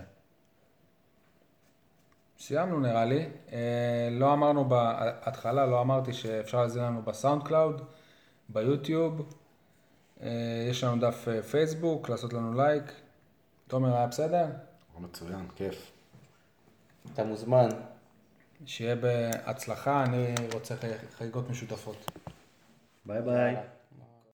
[2.39, 3.29] סיימנו נראה לי.
[3.51, 7.81] אה, לא אמרנו בהתחלה, לא אמרתי שאפשר להזין לנו ב SoundCloud,
[8.49, 9.33] ביוטיוב.
[10.21, 10.29] אה,
[10.69, 12.83] יש לנו דף אה, פייסבוק, לעשות לנו לייק.
[13.67, 14.45] תומר היה בסדר?
[14.99, 15.91] מצוין, כיף.
[17.13, 17.69] אתה מוזמן.
[18.65, 20.75] שיהיה בהצלחה, אני רוצה
[21.17, 22.11] חגיגות משותפות.
[23.05, 23.55] ביי ביי.